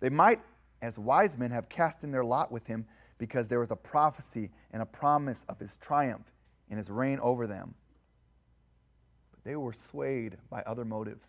They 0.00 0.10
might, 0.10 0.40
as 0.82 0.98
wise 0.98 1.38
men, 1.38 1.52
have 1.52 1.68
cast 1.68 2.02
in 2.02 2.10
their 2.10 2.24
lot 2.24 2.50
with 2.50 2.66
him 2.66 2.86
because 3.18 3.48
there 3.48 3.60
was 3.60 3.70
a 3.70 3.76
prophecy 3.76 4.50
and 4.72 4.82
a 4.82 4.86
promise 4.86 5.44
of 5.48 5.60
his 5.60 5.76
triumph 5.76 6.26
and 6.68 6.76
his 6.76 6.90
reign 6.90 7.20
over 7.20 7.46
them. 7.46 7.74
But 9.30 9.44
they 9.44 9.54
were 9.54 9.72
swayed 9.72 10.38
by 10.50 10.62
other 10.62 10.84
motives. 10.84 11.26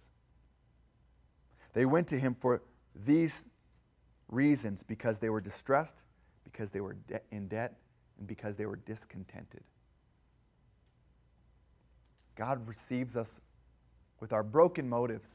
They 1.74 1.86
went 1.86 2.08
to 2.08 2.20
him 2.20 2.36
for 2.40 2.64
these 2.96 3.46
reasons 4.28 4.82
because 4.82 5.20
they 5.20 5.30
were 5.30 5.42
distressed, 5.42 6.02
because 6.44 6.72
they 6.72 6.82
were 6.82 6.96
de- 7.08 7.22
in 7.30 7.48
debt, 7.48 7.76
and 8.18 8.28
because 8.28 8.56
they 8.56 8.66
were 8.66 8.78
discontented. 8.78 9.64
God 12.36 12.68
receives 12.68 13.16
us 13.16 13.40
with 14.22 14.32
our 14.32 14.44
broken 14.44 14.88
motives. 14.88 15.28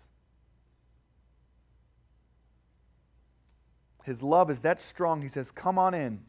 His 4.05 4.23
love 4.23 4.51
is 4.51 4.61
that 4.61 4.81
strong, 4.81 5.21
he 5.21 5.29
says, 5.29 5.51
Come 5.51 5.79
on 5.79 5.93
in. 5.93 6.21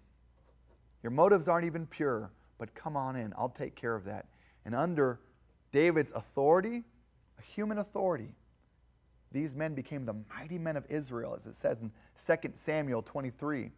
Your 1.03 1.11
motives 1.11 1.47
aren't 1.47 1.67
even 1.67 1.85
pure, 1.85 2.31
but 2.57 2.73
come 2.73 2.97
on 2.97 3.15
in. 3.15 3.33
I'll 3.37 3.49
take 3.55 3.75
care 3.75 3.95
of 3.95 4.05
that. 4.05 4.25
And 4.65 4.73
under 4.73 5.19
David's 5.71 6.11
authority, 6.11 6.83
a 7.37 7.41
human 7.43 7.77
authority, 7.77 8.33
these 9.31 9.55
men 9.55 9.75
became 9.75 10.05
the 10.05 10.15
mighty 10.35 10.57
men 10.57 10.75
of 10.75 10.85
Israel, 10.89 11.37
as 11.39 11.45
it 11.45 11.55
says 11.55 11.79
in 11.79 11.91
2 12.25 12.49
Samuel 12.53 13.03
23. 13.03 13.69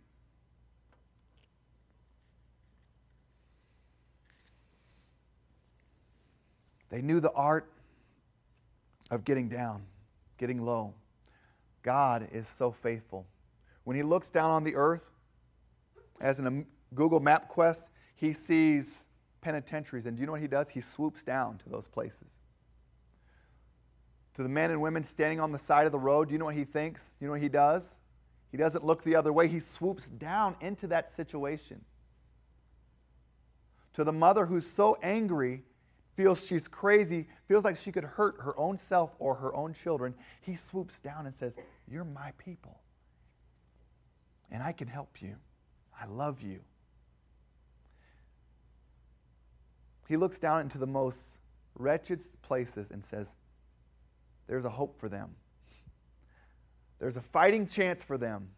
They 6.89 7.02
knew 7.02 7.20
the 7.20 7.32
art 7.34 7.70
of 9.10 9.26
getting 9.26 9.50
down, 9.50 9.84
getting 10.38 10.63
low. 10.63 10.93
God 11.84 12.28
is 12.32 12.48
so 12.48 12.72
faithful. 12.72 13.26
When 13.84 13.95
he 13.95 14.04
looks 14.04 14.30
down 14.30 14.52
on 14.52 14.63
the 14.63 14.76
earth, 14.76 15.04
as 16.19 16.39
in 16.39 16.48
a 16.48 16.95
Google 16.95 17.19
Map 17.19 17.48
quest, 17.48 17.89
he 18.15 18.34
sees 18.34 19.06
penitentiaries. 19.41 20.06
And 20.06 20.17
do 20.17 20.22
you 20.22 20.26
know 20.26 20.34
what 20.34 20.41
he 20.41 20.48
does? 20.48 20.69
He 20.69 20.82
swoops 20.82 21.24
down 21.24 21.58
to 21.60 21.69
those 21.69 21.88
places. 21.88 22.28
To 24.36 24.43
the 24.43 24.50
men 24.50 24.72
and 24.72 24.82
women 24.82 25.04
standing 25.04 25.39
on 25.39 25.52
the 25.52 25.60
side 25.60 25.86
of 25.86 25.91
the 25.91 26.00
road, 26.00 26.28
do 26.28 26.34
you 26.34 26.38
know 26.38 26.45
what 26.45 26.56
he 26.56 26.65
thinks? 26.65 27.12
You 27.19 27.28
know 27.28 27.34
what 27.34 27.41
he 27.41 27.50
does? 27.50 27.95
He 28.52 28.58
doesn't 28.58 28.86
look 28.86 29.04
the 29.04 29.15
other 29.15 29.32
way. 29.32 29.48
He 29.48 29.60
swoops 29.60 30.08
down 30.08 30.56
into 30.62 30.88
that 30.88 31.15
situation. 31.15 31.84
To 33.93 34.04
the 34.04 34.13
mother 34.13 34.45
who's 34.45 34.69
so 34.69 34.98
angry 35.02 35.63
feels 36.19 36.45
she's 36.45 36.67
crazy, 36.67 37.25
feels 37.47 37.63
like 37.63 37.77
she 37.77 37.93
could 37.93 38.03
hurt 38.03 38.36
her 38.41 38.60
own 38.60 38.77
self 38.77 39.12
or 39.19 39.36
her 39.36 39.55
own 39.55 39.73
children, 39.73 40.13
he 40.41 40.53
swoops 40.53 40.99
down 40.99 41.25
and 41.25 41.34
says, 41.34 41.55
You're 41.88 42.03
my 42.03 42.34
people. 42.38 42.82
And 44.51 44.62
I 44.62 44.73
can 44.73 44.89
help 44.89 45.21
you. 45.21 45.38
I 45.97 46.08
love 46.08 46.41
you. 46.41 46.60
He 50.10 50.17
looks 50.17 50.39
down 50.39 50.60
into 50.60 50.77
the 50.77 50.86
most 50.86 51.38
wretched 51.75 52.19
places 52.41 52.91
and 52.91 53.01
says, 53.01 53.34
There's 54.47 54.65
a 54.65 54.69
hope 54.69 54.99
for 54.99 55.08
them. 55.08 55.29
There's 56.99 57.15
a 57.15 57.21
fighting 57.21 57.65
chance 57.65 58.03
for 58.03 58.17
them 58.17 58.49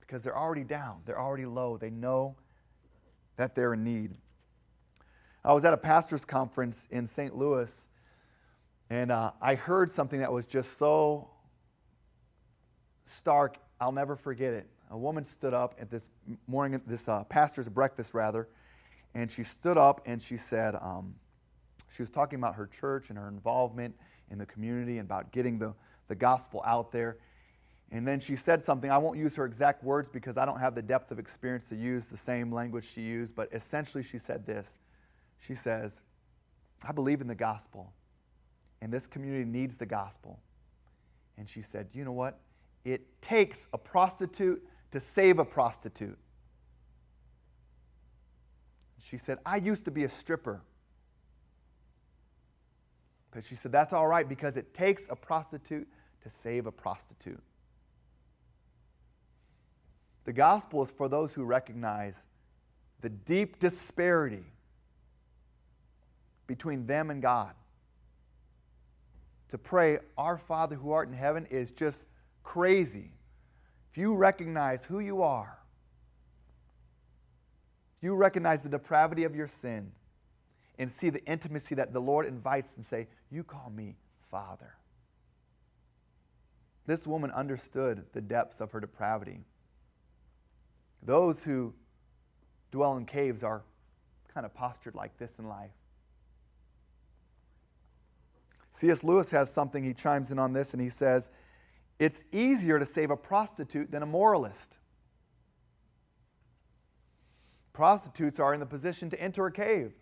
because 0.00 0.22
they're 0.22 0.38
already 0.38 0.64
down, 0.64 1.02
they're 1.04 1.20
already 1.20 1.44
low, 1.44 1.76
they 1.76 1.90
know 1.90 2.36
that 3.36 3.54
they're 3.54 3.74
in 3.74 3.84
need. 3.84 4.14
I 5.42 5.54
was 5.54 5.64
at 5.64 5.72
a 5.72 5.78
pastor's 5.78 6.24
conference 6.24 6.86
in 6.90 7.06
St. 7.06 7.34
Louis, 7.34 7.70
and 8.90 9.10
uh, 9.10 9.32
I 9.40 9.54
heard 9.54 9.90
something 9.90 10.20
that 10.20 10.30
was 10.30 10.44
just 10.44 10.76
so 10.76 11.30
stark, 13.06 13.56
I'll 13.80 13.92
never 13.92 14.16
forget 14.16 14.52
it. 14.52 14.66
A 14.90 14.98
woman 14.98 15.24
stood 15.24 15.54
up 15.54 15.76
at 15.80 15.90
this 15.90 16.10
morning, 16.46 16.78
this 16.86 17.08
uh, 17.08 17.24
pastor's 17.24 17.68
breakfast, 17.68 18.12
rather, 18.12 18.48
and 19.14 19.30
she 19.30 19.42
stood 19.42 19.78
up 19.78 20.02
and 20.04 20.20
she 20.20 20.36
said, 20.36 20.74
um, 20.74 21.14
she 21.88 22.02
was 22.02 22.10
talking 22.10 22.38
about 22.38 22.54
her 22.56 22.66
church 22.66 23.08
and 23.08 23.16
her 23.18 23.28
involvement 23.28 23.94
in 24.30 24.36
the 24.36 24.46
community 24.46 24.98
and 24.98 25.06
about 25.06 25.32
getting 25.32 25.58
the, 25.58 25.72
the 26.08 26.14
gospel 26.14 26.62
out 26.66 26.92
there. 26.92 27.16
And 27.90 28.06
then 28.06 28.20
she 28.20 28.36
said 28.36 28.62
something. 28.62 28.90
I 28.90 28.98
won't 28.98 29.18
use 29.18 29.34
her 29.36 29.46
exact 29.46 29.82
words 29.82 30.08
because 30.08 30.36
I 30.36 30.44
don't 30.44 30.60
have 30.60 30.74
the 30.74 30.82
depth 30.82 31.10
of 31.10 31.18
experience 31.18 31.64
to 31.70 31.76
use 31.76 32.06
the 32.06 32.16
same 32.16 32.52
language 32.52 32.86
she 32.94 33.00
used, 33.00 33.34
but 33.34 33.48
essentially 33.52 34.04
she 34.04 34.18
said 34.18 34.44
this 34.44 34.74
she 35.40 35.54
says, 35.54 36.00
I 36.86 36.92
believe 36.92 37.20
in 37.20 37.26
the 37.26 37.34
gospel, 37.34 37.92
and 38.80 38.92
this 38.92 39.06
community 39.06 39.44
needs 39.44 39.76
the 39.76 39.86
gospel. 39.86 40.40
And 41.36 41.48
she 41.48 41.62
said, 41.62 41.88
You 41.92 42.04
know 42.04 42.12
what? 42.12 42.38
It 42.84 43.20
takes 43.22 43.68
a 43.72 43.78
prostitute 43.78 44.62
to 44.92 45.00
save 45.00 45.38
a 45.38 45.44
prostitute. 45.44 46.18
She 49.02 49.18
said, 49.18 49.38
I 49.44 49.56
used 49.56 49.84
to 49.86 49.90
be 49.90 50.04
a 50.04 50.08
stripper. 50.08 50.62
But 53.32 53.44
she 53.44 53.54
said, 53.54 53.72
That's 53.72 53.92
all 53.92 54.06
right 54.06 54.28
because 54.28 54.56
it 54.56 54.74
takes 54.74 55.04
a 55.08 55.16
prostitute 55.16 55.88
to 56.22 56.30
save 56.30 56.66
a 56.66 56.72
prostitute. 56.72 57.42
The 60.24 60.32
gospel 60.32 60.82
is 60.82 60.90
for 60.90 61.08
those 61.08 61.32
who 61.32 61.44
recognize 61.44 62.16
the 63.00 63.08
deep 63.08 63.58
disparity 63.58 64.44
between 66.50 66.84
them 66.84 67.10
and 67.10 67.22
God. 67.22 67.52
To 69.52 69.56
pray, 69.56 70.00
Our 70.18 70.36
Father 70.36 70.74
who 70.74 70.90
art 70.90 71.06
in 71.06 71.14
heaven, 71.14 71.46
is 71.48 71.70
just 71.70 72.06
crazy. 72.42 73.12
If 73.92 73.96
you 73.96 74.16
recognize 74.16 74.84
who 74.84 74.98
you 74.98 75.22
are, 75.22 75.60
you 78.02 78.16
recognize 78.16 78.62
the 78.62 78.68
depravity 78.68 79.22
of 79.22 79.36
your 79.36 79.46
sin 79.46 79.92
and 80.76 80.90
see 80.90 81.08
the 81.08 81.24
intimacy 81.24 81.76
that 81.76 81.92
the 81.92 82.00
Lord 82.00 82.26
invites 82.26 82.70
and 82.74 82.84
say, 82.84 83.06
You 83.30 83.44
call 83.44 83.70
me 83.70 83.94
Father. 84.28 84.74
This 86.88 87.06
woman 87.06 87.30
understood 87.30 88.06
the 88.12 88.20
depths 88.20 88.60
of 88.60 88.72
her 88.72 88.80
depravity. 88.80 89.38
Those 91.00 91.44
who 91.44 91.74
dwell 92.72 92.96
in 92.96 93.06
caves 93.06 93.44
are 93.44 93.62
kind 94.34 94.44
of 94.44 94.52
postured 94.52 94.96
like 94.96 95.16
this 95.16 95.38
in 95.38 95.46
life. 95.46 95.70
C.S. 98.80 99.04
Lewis 99.04 99.30
has 99.30 99.52
something, 99.52 99.84
he 99.84 99.92
chimes 99.92 100.30
in 100.30 100.38
on 100.38 100.54
this 100.54 100.72
and 100.72 100.80
he 100.80 100.88
says, 100.88 101.28
It's 101.98 102.24
easier 102.32 102.78
to 102.78 102.86
save 102.86 103.10
a 103.10 103.16
prostitute 103.16 103.90
than 103.90 104.02
a 104.02 104.06
moralist. 104.06 104.78
Prostitutes 107.74 108.40
are 108.40 108.54
in 108.54 108.60
the 108.60 108.66
position 108.66 109.10
to 109.10 109.20
enter 109.20 109.46
a 109.46 109.52
cave. 109.52 109.92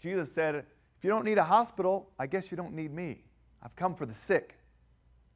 Jesus 0.00 0.30
said, 0.34 0.56
If 0.56 0.64
you 1.02 1.08
don't 1.08 1.24
need 1.24 1.38
a 1.38 1.44
hospital, 1.44 2.10
I 2.18 2.26
guess 2.26 2.50
you 2.50 2.56
don't 2.58 2.74
need 2.74 2.92
me. 2.92 3.24
I've 3.62 3.74
come 3.74 3.94
for 3.94 4.04
the 4.04 4.14
sick. 4.14 4.56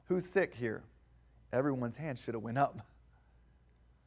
Who's 0.08 0.28
sick 0.28 0.54
here? 0.54 0.84
Everyone's 1.50 1.96
hand 1.96 2.18
should 2.18 2.34
have 2.34 2.42
went 2.42 2.58
up. 2.58 2.86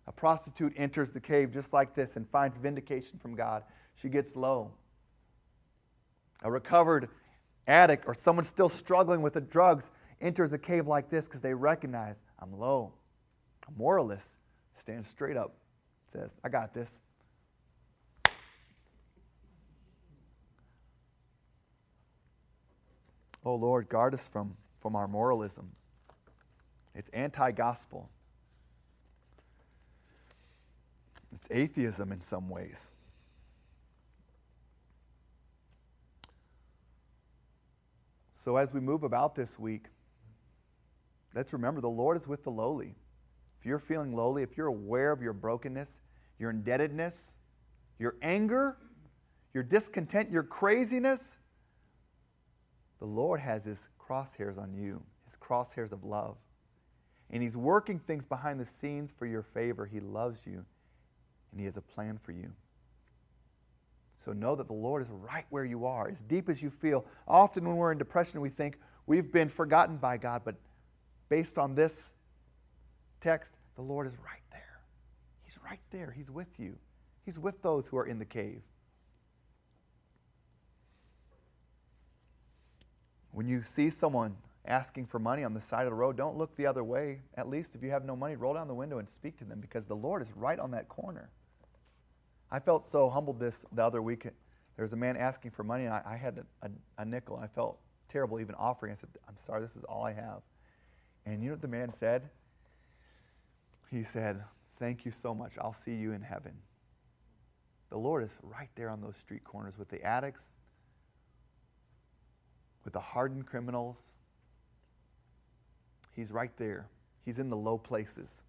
A 0.06 0.12
prostitute 0.12 0.74
enters 0.78 1.10
the 1.10 1.20
cave 1.20 1.52
just 1.52 1.74
like 1.74 1.96
this 1.96 2.18
and 2.18 2.30
finds 2.30 2.58
vindication 2.58 3.18
from 3.18 3.36
God. 3.36 3.64
She 3.96 4.10
gets 4.10 4.36
low 4.36 4.74
a 6.42 6.52
recovered 6.52 7.10
addict 7.68 8.06
or 8.08 8.14
someone 8.14 8.44
still 8.44 8.70
struggling 8.70 9.22
with 9.22 9.34
the 9.34 9.42
drugs 9.42 9.92
enters 10.22 10.54
a 10.54 10.58
cave 10.58 10.88
like 10.88 11.10
this 11.10 11.28
because 11.28 11.42
they 11.42 11.54
recognize 11.54 12.24
I'm 12.40 12.58
low. 12.58 12.94
A 13.68 13.72
moralist 13.78 14.28
stands 14.80 15.08
straight 15.10 15.38
up, 15.38 15.56
says, 16.12 16.36
I 16.44 16.50
got 16.50 16.74
this. 16.74 17.00
Oh 23.46 23.56
Lord, 23.56 23.88
guard 23.88 24.14
us 24.14 24.28
from, 24.28 24.56
from 24.82 24.96
our 24.96 25.08
moralism. 25.08 25.72
It's 26.96 27.10
anti 27.10 27.52
gospel, 27.52 28.10
it's 31.34 31.48
atheism 31.52 32.12
in 32.12 32.22
some 32.22 32.50
ways. 32.50 32.90
So, 38.50 38.58
as 38.58 38.74
we 38.74 38.80
move 38.80 39.04
about 39.04 39.36
this 39.36 39.60
week, 39.60 39.90
let's 41.36 41.54
remember 41.54 41.82
the 41.82 41.88
Lord 41.88 42.18
is 42.18 42.28
with 42.28 42.44
the 42.44 42.50
lowly. 42.50 42.96
If 43.60 43.66
you're 43.68 43.78
feeling 43.78 44.16
lowly, 44.16 44.42
if 44.42 44.58
you're 44.58 44.66
aware 44.66 45.12
of 45.12 45.22
your 45.22 45.34
brokenness, 45.34 46.02
your 46.40 46.50
indebtedness, 46.50 47.16
your 48.00 48.16
anger, 48.24 48.76
your 49.54 49.62
discontent, 49.62 50.32
your 50.32 50.42
craziness, 50.42 51.22
the 52.98 53.06
Lord 53.06 53.40
has 53.40 53.66
His 53.66 53.78
crosshairs 54.00 54.58
on 54.58 54.74
you, 54.74 55.04
His 55.28 55.38
crosshairs 55.38 55.92
of 55.92 56.04
love. 56.04 56.36
And 57.30 57.44
He's 57.44 57.56
working 57.56 58.00
things 58.00 58.26
behind 58.26 58.60
the 58.60 58.66
scenes 58.66 59.14
for 59.16 59.28
your 59.28 59.44
favor. 59.44 59.86
He 59.86 60.00
loves 60.00 60.48
you, 60.48 60.66
and 61.52 61.60
He 61.60 61.66
has 61.66 61.78
a 61.78 61.82
plan 61.82 62.18
for 62.18 62.32
you. 62.32 62.52
So 64.24 64.34
know 64.34 64.56
that 64.56 64.68
the 64.68 64.74
Lord 64.74 65.02
is 65.02 65.08
right 65.10 65.46
where 65.50 65.64
you 65.64 65.86
are, 65.86 66.10
as 66.10 66.22
deep 66.22 66.50
as 66.50 66.62
you 66.62 66.70
feel. 66.70 67.06
Often 67.28 67.66
when 67.66 67.78
we're 67.78 67.92
in 67.92 67.98
depression, 67.98 68.42
we 68.42 68.50
think 68.50 68.78
we've 69.06 69.32
been 69.32 69.50
forgotten 69.50 69.98
by 69.98 70.18
God, 70.18 70.42
but 70.44 70.56
based 71.30 71.58
on 71.58 71.74
this 71.74 72.12
text, 73.22 73.54
the 73.76 73.82
Lord 73.82 74.08
is 74.08 74.14
right 74.18 74.42
there. 74.52 74.82
He's 75.44 75.58
right 75.64 75.80
there. 75.92 76.14
He's 76.16 76.30
with 76.30 76.60
you, 76.60 76.76
He's 77.26 77.40
with 77.40 77.62
those 77.62 77.88
who 77.88 77.98
are 77.98 78.06
in 78.06 78.20
the 78.20 78.26
cave. 78.26 78.62
When 83.32 83.48
you 83.48 83.62
see 83.62 83.90
someone 83.90 84.36
asking 84.66 85.06
for 85.06 85.20
money 85.20 85.44
on 85.44 85.54
the 85.54 85.62
side 85.62 85.86
of 85.86 85.92
the 85.92 85.96
road, 85.96 86.18
don't 86.18 86.38
look 86.38 86.56
the 86.58 86.66
other 86.66 86.84
way. 86.84 87.22
At 87.36 87.48
least 87.48 87.76
if 87.76 87.84
you 87.84 87.92
have 87.92 88.04
no 88.04 88.16
money, 88.16 88.36
roll 88.36 88.54
down 88.54 88.68
the 88.68 88.74
window 88.74 88.98
and 88.98 89.08
speak 89.08 89.38
to 89.38 89.46
them 89.46 89.62
because 89.62 89.86
the 89.86 89.96
Lord 89.96 90.22
is 90.22 90.28
right 90.36 90.60
on 90.60 90.72
that 90.72 90.90
corner. 90.90 91.30
I 92.52 92.60
felt 92.60 92.86
so 92.86 93.10
humbled 93.10 93.40
this 93.40 93.66
the 93.72 93.84
other 93.84 94.02
week. 94.02 94.24
There 94.24 94.84
was 94.84 94.94
a 94.94 94.98
man 94.98 95.18
asking 95.18 95.52
for 95.52 95.64
money, 95.64 95.86
and 95.86 95.94
I, 95.94 96.02
I 96.06 96.16
had 96.16 96.40
a, 96.62 96.68
a, 96.68 97.02
a 97.02 97.06
nickel, 97.06 97.36
and 97.36 97.46
I 97.46 97.48
felt 97.48 97.80
terrible 98.08 98.40
even 98.40 98.56
offering. 98.56 98.92
I 98.92 98.96
said, 98.96 99.10
I'm 99.28 99.38
sorry, 99.38 99.62
this 99.62 99.76
is 99.76 99.84
all 99.84 100.04
I 100.04 100.14
have. 100.14 100.42
And 101.26 101.44
you 101.44 101.50
know 101.50 101.54
what 101.54 101.62
the 101.62 101.68
man 101.68 101.92
said? 101.92 102.30
He 103.92 104.04
said, 104.04 104.44
Thank 104.80 105.06
you 105.06 105.12
so 105.12 105.36
much. 105.36 105.54
I'll 105.60 105.74
see 105.74 105.94
you 105.94 106.14
in 106.14 106.22
heaven. 106.22 106.54
The 107.90 107.98
Lord 107.98 108.24
is 108.24 108.32
right 108.42 108.70
there 108.76 108.90
on 108.90 109.02
those 109.02 109.18
street 109.18 109.44
corners 109.44 109.78
with 109.78 109.90
the 109.90 110.02
addicts, 110.04 110.44
with 112.86 112.94
the 112.94 113.00
hardened 113.00 113.46
criminals. 113.46 113.98
He's 116.16 116.32
right 116.32 116.52
there. 116.58 116.88
He's 117.26 117.40
in 117.40 117.50
the 117.50 117.58
low 117.58 117.78
places. 117.78 118.42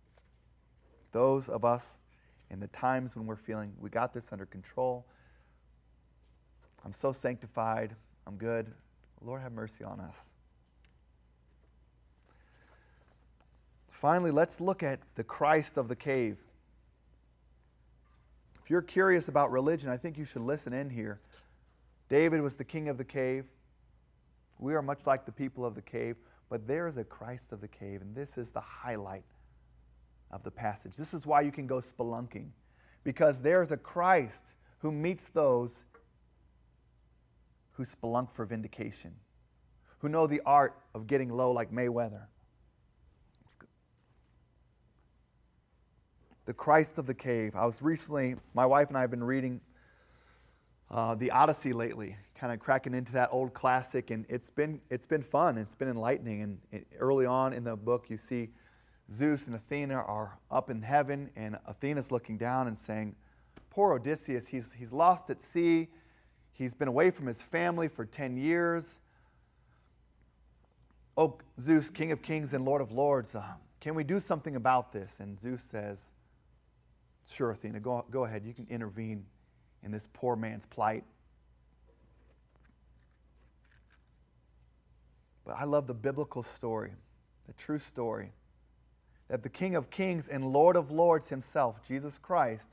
Those 1.13 1.49
of 1.49 1.65
us 1.65 1.99
in 2.51 2.61
the 2.61 2.67
times 2.69 3.15
when 3.15 3.27
we're 3.27 3.37
feeling 3.37 3.73
we 3.79 3.91
got 3.91 4.13
this 4.13 4.33
under 4.33 4.47
control, 4.47 5.07
I'm 6.85 6.93
so 6.93 7.13
sanctified, 7.13 7.95
I'm 8.27 8.37
good. 8.37 8.73
Lord, 9.23 9.43
have 9.43 9.53
mercy 9.53 9.85
on 9.85 10.01
us. 10.01 10.31
Finally, 13.91 14.31
let's 14.31 14.61
look 14.61 14.83
at 14.83 14.99
the 15.15 15.25
Christ 15.25 15.77
of 15.77 15.89
the 15.89 15.97
cave. 15.97 16.39
If 18.65 18.71
you're 18.71 18.81
curious 18.81 19.29
about 19.29 19.51
religion, 19.51 19.91
I 19.91 19.99
think 19.99 20.17
you 20.17 20.25
should 20.25 20.43
listen 20.43 20.73
in 20.73 20.89
here. 20.89 21.21
David 22.09 22.41
was 22.41 22.57
the 22.57 22.65
king 22.65 22.89
of 22.89 22.97
the 22.97 23.05
cave. 23.05 23.45
We 24.59 24.75
are 24.75 24.83
much 24.83 25.01
like 25.07 25.27
the 25.27 25.33
people 25.33 25.67
of 25.67 25.75
the 25.75 25.83
cave, 25.83 26.17
but 26.49 26.67
there 26.67 26.89
is 26.89 26.97
a 26.97 27.05
Christ 27.05 27.53
of 27.53 27.61
the 27.61 27.69
cave, 27.69 28.01
and 28.01 28.15
this 28.15 28.39
is 28.39 28.51
the 28.51 28.61
highlight 28.61 29.25
of 30.31 30.43
the 30.43 30.51
passage. 30.51 30.97
This 30.97 31.15
is 31.15 31.27
why 31.27 31.41
you 31.43 31.53
can 31.53 31.67
go 31.67 31.81
spelunking, 31.81 32.49
because 33.05 33.41
there's 33.41 33.71
a 33.71 33.77
Christ 33.77 34.55
who 34.79 34.93
meets 34.93 35.29
those 35.29 35.85
who 37.73 37.85
spelunk 37.85 38.33
for 38.33 38.45
vindication, 38.45 39.13
who 39.99 40.09
know 40.09 40.27
the 40.27 40.41
art 40.45 40.77
of 40.95 41.07
getting 41.07 41.31
low 41.31 41.53
like 41.53 41.73
Mayweather. 41.73 42.27
the 46.51 46.55
Christ 46.55 46.99
of 46.99 47.07
the 47.07 47.15
cave. 47.15 47.55
I 47.55 47.65
was 47.65 47.81
recently, 47.81 48.35
my 48.55 48.67
wife 48.67 48.89
and 48.89 48.99
I 48.99 49.03
have 49.03 49.11
been 49.13 49.23
reading 49.23 49.61
uh, 50.91 51.15
the 51.15 51.31
Odyssey 51.31 51.73
lately, 51.73 52.17
kind 52.35 52.53
of 52.53 52.59
cracking 52.59 52.93
into 52.93 53.13
that 53.13 53.29
old 53.31 53.55
classic, 53.55 54.11
and 54.11 54.27
it's 54.29 54.51
been 54.51 54.81
it's 54.91 55.07
been 55.07 55.23
fun. 55.23 55.59
It's 55.59 55.77
been 55.77 55.89
enlightening. 55.89 56.43
And 56.43 56.59
it, 56.73 56.89
early 56.99 57.25
on 57.25 57.53
in 57.53 57.63
the 57.63 57.77
book, 57.77 58.07
you 58.09 58.17
see 58.17 58.49
Zeus 59.13 59.47
and 59.47 59.57
Athena 59.57 59.95
are 59.95 60.39
up 60.51 60.71
in 60.71 60.83
heaven, 60.83 61.31
and 61.37 61.59
Athena's 61.69 62.11
looking 62.11 62.37
down 62.37 62.69
and 62.69 62.79
saying, 62.79 63.17
"Poor 63.71 63.95
Odysseus, 63.95 64.49
he's 64.49 64.67
he's 64.77 64.93
lost 64.93 65.31
at 65.31 65.41
sea. 65.41 65.89
He's 66.53 66.75
been 66.75 66.89
away 66.89 67.11
from 67.11 67.27
his 67.27 67.43
family 67.43 67.89
for 67.89 68.05
ten 68.05 68.37
years." 68.37 68.99
Oh, 71.17 71.39
Zeus, 71.61 71.91
King 71.91 72.13
of 72.13 72.23
Kings 72.23 72.55
and 72.55 72.65
Lord 72.65 72.81
of 72.81 72.93
Lords, 72.93 73.35
uh, 73.35 73.43
can 73.81 73.95
we 73.95 74.05
do 74.05 74.21
something 74.21 74.57
about 74.57 74.93
this? 74.93 75.11
And 75.19 75.39
Zeus 75.41 75.61
says, 75.71 75.99
Sure, 77.27 77.51
Athena, 77.51 77.81
go, 77.81 78.05
go 78.11 78.25
ahead. 78.25 78.45
You 78.45 78.53
can 78.53 78.67
intervene 78.69 79.25
in 79.83 79.93
this 79.93 80.09
poor 80.13 80.37
man's 80.37 80.67
plight. 80.67 81.05
But 85.45 85.57
I 85.57 85.65
love 85.65 85.87
the 85.87 85.95
biblical 85.95 86.43
story, 86.43 86.93
the 87.47 87.53
true 87.55 87.79
story, 87.79 88.33
that 89.31 89.43
the 89.43 89.49
King 89.49 89.77
of 89.77 89.91
Kings 89.91 90.29
and 90.29 90.53
Lord 90.53 90.77
of 90.77 90.91
Lords 90.91 91.29
himself, 91.29 91.77
Jesus 91.87 92.19
Christ, 92.19 92.67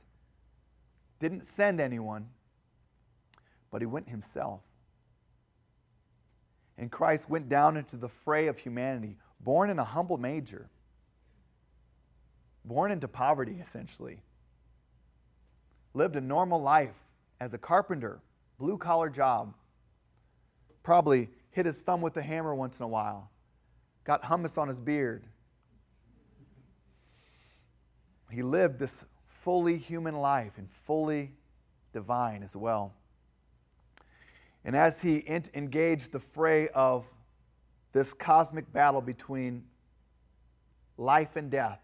didn't 1.20 1.44
send 1.44 1.80
anyone, 1.80 2.28
but 3.70 3.80
he 3.80 3.86
went 3.86 4.08
himself. 4.08 4.60
And 6.76 6.90
Christ 6.90 7.30
went 7.30 7.48
down 7.48 7.76
into 7.76 7.96
the 7.96 8.08
fray 8.08 8.48
of 8.48 8.58
humanity, 8.58 9.16
born 9.40 9.70
in 9.70 9.78
a 9.78 9.84
humble 9.84 10.18
manger, 10.18 10.68
born 12.64 12.92
into 12.92 13.08
poverty, 13.08 13.58
essentially 13.62 14.20
lived 15.94 16.16
a 16.16 16.20
normal 16.20 16.62
life 16.62 16.94
as 17.40 17.54
a 17.54 17.58
carpenter, 17.58 18.20
blue 18.58 18.78
collar 18.78 19.08
job. 19.08 19.54
Probably 20.82 21.28
hit 21.50 21.66
his 21.66 21.78
thumb 21.78 22.00
with 22.00 22.16
a 22.16 22.22
hammer 22.22 22.54
once 22.54 22.78
in 22.78 22.84
a 22.84 22.88
while, 22.88 23.30
got 24.04 24.22
hummus 24.22 24.56
on 24.56 24.68
his 24.68 24.80
beard. 24.80 25.24
He 28.30 28.42
lived 28.42 28.78
this 28.78 29.04
fully 29.26 29.78
human 29.78 30.16
life 30.16 30.52
and 30.58 30.68
fully 30.86 31.32
divine 31.92 32.42
as 32.42 32.54
well. 32.54 32.92
And 34.64 34.76
as 34.76 35.00
he 35.00 35.24
engaged 35.54 36.12
the 36.12 36.18
fray 36.18 36.68
of 36.68 37.06
this 37.92 38.12
cosmic 38.12 38.70
battle 38.72 39.00
between 39.00 39.64
life 40.96 41.36
and 41.36 41.50
death, 41.50 41.80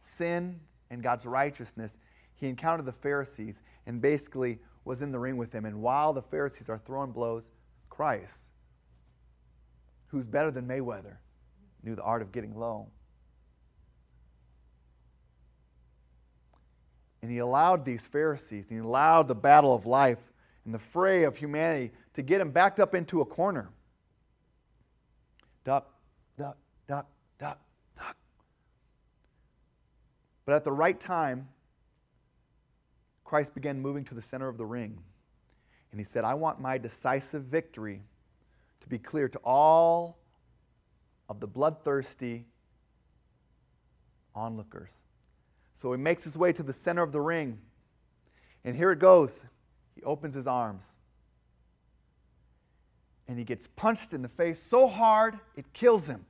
sin 0.00 0.60
and 0.90 1.02
God's 1.02 1.26
righteousness, 1.26 1.98
he 2.36 2.48
encountered 2.48 2.86
the 2.86 2.92
Pharisees 2.92 3.60
and 3.86 4.00
basically 4.00 4.58
was 4.84 5.02
in 5.02 5.12
the 5.12 5.18
ring 5.18 5.36
with 5.36 5.50
them. 5.50 5.64
And 5.64 5.82
while 5.82 6.12
the 6.12 6.22
Pharisees 6.22 6.68
are 6.68 6.78
throwing 6.78 7.10
blows, 7.10 7.44
Christ, 7.90 8.40
who's 10.08 10.26
better 10.26 10.50
than 10.50 10.66
Mayweather, 10.66 11.16
knew 11.82 11.94
the 11.94 12.02
art 12.02 12.22
of 12.22 12.32
getting 12.32 12.56
low. 12.56 12.88
And 17.24 17.32
he 17.32 17.38
allowed 17.38 17.86
these 17.86 18.04
Pharisees, 18.04 18.66
and 18.68 18.78
he 18.78 18.84
allowed 18.86 19.28
the 19.28 19.34
battle 19.34 19.74
of 19.74 19.86
life 19.86 20.18
and 20.66 20.74
the 20.74 20.78
fray 20.78 21.22
of 21.22 21.38
humanity 21.38 21.90
to 22.12 22.20
get 22.20 22.38
him 22.38 22.50
backed 22.50 22.78
up 22.78 22.94
into 22.94 23.22
a 23.22 23.24
corner. 23.24 23.70
Duck, 25.64 25.90
duck, 26.36 26.58
duck, 26.86 27.06
duck, 27.38 27.58
duck. 27.96 28.16
But 30.44 30.54
at 30.54 30.64
the 30.64 30.72
right 30.72 31.00
time, 31.00 31.48
Christ 33.24 33.54
began 33.54 33.80
moving 33.80 34.04
to 34.04 34.14
the 34.14 34.20
center 34.20 34.48
of 34.48 34.58
the 34.58 34.66
ring. 34.66 34.98
And 35.92 35.98
he 35.98 36.04
said, 36.04 36.24
I 36.24 36.34
want 36.34 36.60
my 36.60 36.76
decisive 36.76 37.44
victory 37.44 38.02
to 38.82 38.86
be 38.86 38.98
clear 38.98 39.30
to 39.30 39.38
all 39.38 40.18
of 41.30 41.40
the 41.40 41.46
bloodthirsty 41.46 42.44
onlookers. 44.34 44.90
So 45.84 45.92
he 45.92 45.98
makes 45.98 46.24
his 46.24 46.38
way 46.38 46.50
to 46.54 46.62
the 46.62 46.72
center 46.72 47.02
of 47.02 47.12
the 47.12 47.20
ring. 47.20 47.58
And 48.64 48.74
here 48.74 48.90
it 48.90 48.98
goes. 48.98 49.42
He 49.94 50.02
opens 50.02 50.34
his 50.34 50.46
arms. 50.46 50.86
And 53.28 53.38
he 53.38 53.44
gets 53.44 53.68
punched 53.76 54.14
in 54.14 54.22
the 54.22 54.30
face 54.30 54.62
so 54.62 54.88
hard 54.88 55.38
it 55.56 55.70
kills 55.74 56.06
him. 56.06 56.24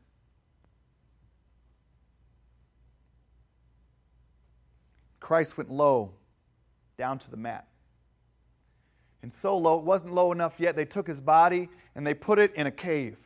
Christ 5.20 5.56
went 5.56 5.70
low 5.70 6.10
down 6.98 7.20
to 7.20 7.30
the 7.30 7.36
mat. 7.36 7.68
And 9.22 9.32
so 9.32 9.56
low, 9.56 9.78
it 9.78 9.84
wasn't 9.84 10.14
low 10.14 10.32
enough 10.32 10.54
yet, 10.58 10.74
they 10.74 10.84
took 10.84 11.06
his 11.06 11.20
body 11.20 11.68
and 11.94 12.04
they 12.04 12.14
put 12.14 12.40
it 12.40 12.52
in 12.56 12.66
a 12.66 12.72
cave. 12.72 13.18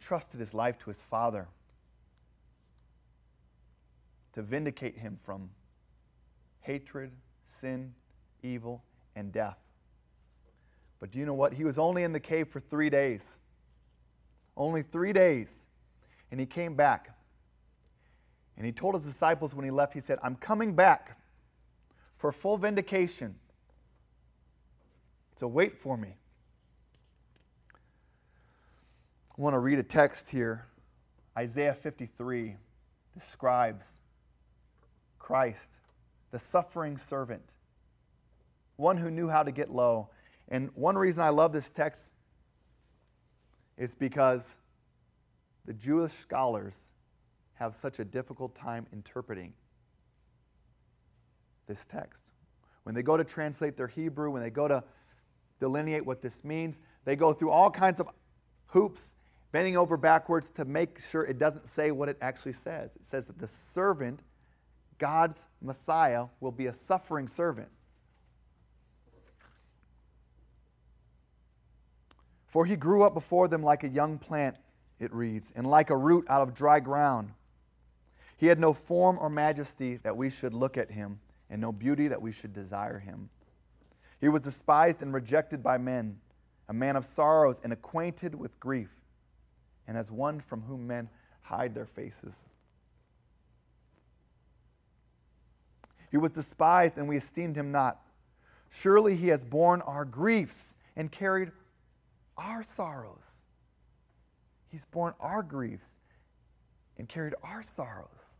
Trusted 0.00 0.40
his 0.40 0.54
life 0.54 0.78
to 0.78 0.86
his 0.86 1.00
father 1.00 1.48
to 4.32 4.42
vindicate 4.42 4.98
him 4.98 5.18
from 5.24 5.50
hatred, 6.60 7.10
sin, 7.60 7.94
evil, 8.42 8.82
and 9.16 9.32
death. 9.32 9.58
But 10.98 11.10
do 11.10 11.18
you 11.18 11.26
know 11.26 11.34
what? 11.34 11.54
He 11.54 11.64
was 11.64 11.78
only 11.78 12.02
in 12.02 12.12
the 12.12 12.20
cave 12.20 12.48
for 12.48 12.60
three 12.60 12.90
days 12.90 13.22
only 14.60 14.82
three 14.82 15.12
days. 15.12 15.48
And 16.30 16.38
he 16.38 16.46
came 16.46 16.74
back. 16.74 17.16
And 18.56 18.66
he 18.66 18.72
told 18.72 18.94
his 18.94 19.04
disciples 19.04 19.54
when 19.54 19.64
he 19.64 19.70
left, 19.70 19.94
he 19.94 20.00
said, 20.00 20.18
I'm 20.22 20.36
coming 20.36 20.74
back 20.74 21.18
for 22.18 22.30
full 22.30 22.58
vindication. 22.58 23.36
So 25.38 25.48
wait 25.48 25.78
for 25.78 25.96
me. 25.96 26.16
I 29.40 29.42
want 29.42 29.54
to 29.54 29.58
read 29.58 29.78
a 29.78 29.82
text 29.82 30.28
here. 30.28 30.66
Isaiah 31.34 31.72
53 31.72 32.56
describes 33.18 33.86
Christ, 35.18 35.78
the 36.30 36.38
suffering 36.38 36.98
servant, 36.98 37.54
one 38.76 38.98
who 38.98 39.10
knew 39.10 39.30
how 39.30 39.42
to 39.42 39.50
get 39.50 39.70
low. 39.70 40.10
And 40.48 40.68
one 40.74 40.98
reason 40.98 41.22
I 41.22 41.30
love 41.30 41.54
this 41.54 41.70
text 41.70 42.12
is 43.78 43.94
because 43.94 44.46
the 45.64 45.72
Jewish 45.72 46.12
scholars 46.12 46.74
have 47.54 47.74
such 47.74 47.98
a 47.98 48.04
difficult 48.04 48.54
time 48.54 48.86
interpreting 48.92 49.54
this 51.66 51.86
text. 51.86 52.24
When 52.82 52.94
they 52.94 53.02
go 53.02 53.16
to 53.16 53.24
translate 53.24 53.78
their 53.78 53.88
Hebrew, 53.88 54.30
when 54.30 54.42
they 54.42 54.50
go 54.50 54.68
to 54.68 54.84
delineate 55.60 56.04
what 56.04 56.20
this 56.20 56.44
means, 56.44 56.78
they 57.06 57.16
go 57.16 57.32
through 57.32 57.52
all 57.52 57.70
kinds 57.70 58.00
of 58.00 58.08
hoops, 58.66 59.14
bending 59.52 59.76
over 59.76 59.96
backwards 59.96 60.50
to 60.50 60.64
make 60.64 61.00
sure 61.00 61.24
it 61.24 61.38
doesn't 61.38 61.66
say 61.66 61.90
what 61.90 62.08
it 62.08 62.16
actually 62.20 62.52
says. 62.52 62.90
It 62.96 63.04
says 63.04 63.26
that 63.26 63.38
the 63.38 63.48
servant, 63.48 64.20
God's 64.98 65.36
Messiah, 65.60 66.26
will 66.40 66.52
be 66.52 66.66
a 66.66 66.72
suffering 66.72 67.28
servant. 67.28 67.68
For 72.46 72.66
he 72.66 72.76
grew 72.76 73.02
up 73.02 73.14
before 73.14 73.48
them 73.48 73.62
like 73.62 73.84
a 73.84 73.88
young 73.88 74.18
plant, 74.18 74.56
it 74.98 75.12
reads, 75.14 75.52
and 75.54 75.66
like 75.66 75.90
a 75.90 75.96
root 75.96 76.26
out 76.28 76.42
of 76.42 76.54
dry 76.54 76.80
ground. 76.80 77.30
He 78.36 78.46
had 78.46 78.58
no 78.58 78.72
form 78.72 79.18
or 79.20 79.30
majesty 79.30 79.98
that 79.98 80.16
we 80.16 80.30
should 80.30 80.54
look 80.54 80.76
at 80.76 80.90
him, 80.90 81.20
and 81.48 81.60
no 81.60 81.72
beauty 81.72 82.08
that 82.08 82.22
we 82.22 82.32
should 82.32 82.52
desire 82.52 82.98
him. 82.98 83.30
He 84.20 84.28
was 84.28 84.42
despised 84.42 85.02
and 85.02 85.14
rejected 85.14 85.62
by 85.62 85.78
men, 85.78 86.18
a 86.68 86.72
man 86.72 86.96
of 86.96 87.04
sorrows 87.04 87.60
and 87.62 87.72
acquainted 87.72 88.34
with 88.34 88.58
grief, 88.60 88.99
and 89.90 89.98
as 89.98 90.08
one 90.08 90.38
from 90.38 90.62
whom 90.62 90.86
men 90.86 91.08
hide 91.42 91.74
their 91.74 91.84
faces. 91.84 92.44
He 96.12 96.16
was 96.16 96.30
despised, 96.30 96.96
and 96.96 97.08
we 97.08 97.16
esteemed 97.16 97.56
him 97.56 97.72
not. 97.72 98.00
Surely 98.70 99.16
he 99.16 99.26
has 99.28 99.44
borne 99.44 99.82
our 99.82 100.04
griefs 100.04 100.76
and 100.94 101.10
carried 101.10 101.50
our 102.38 102.62
sorrows. 102.62 103.42
He's 104.68 104.84
borne 104.84 105.14
our 105.18 105.42
griefs 105.42 105.88
and 106.96 107.08
carried 107.08 107.34
our 107.42 107.64
sorrows. 107.64 108.36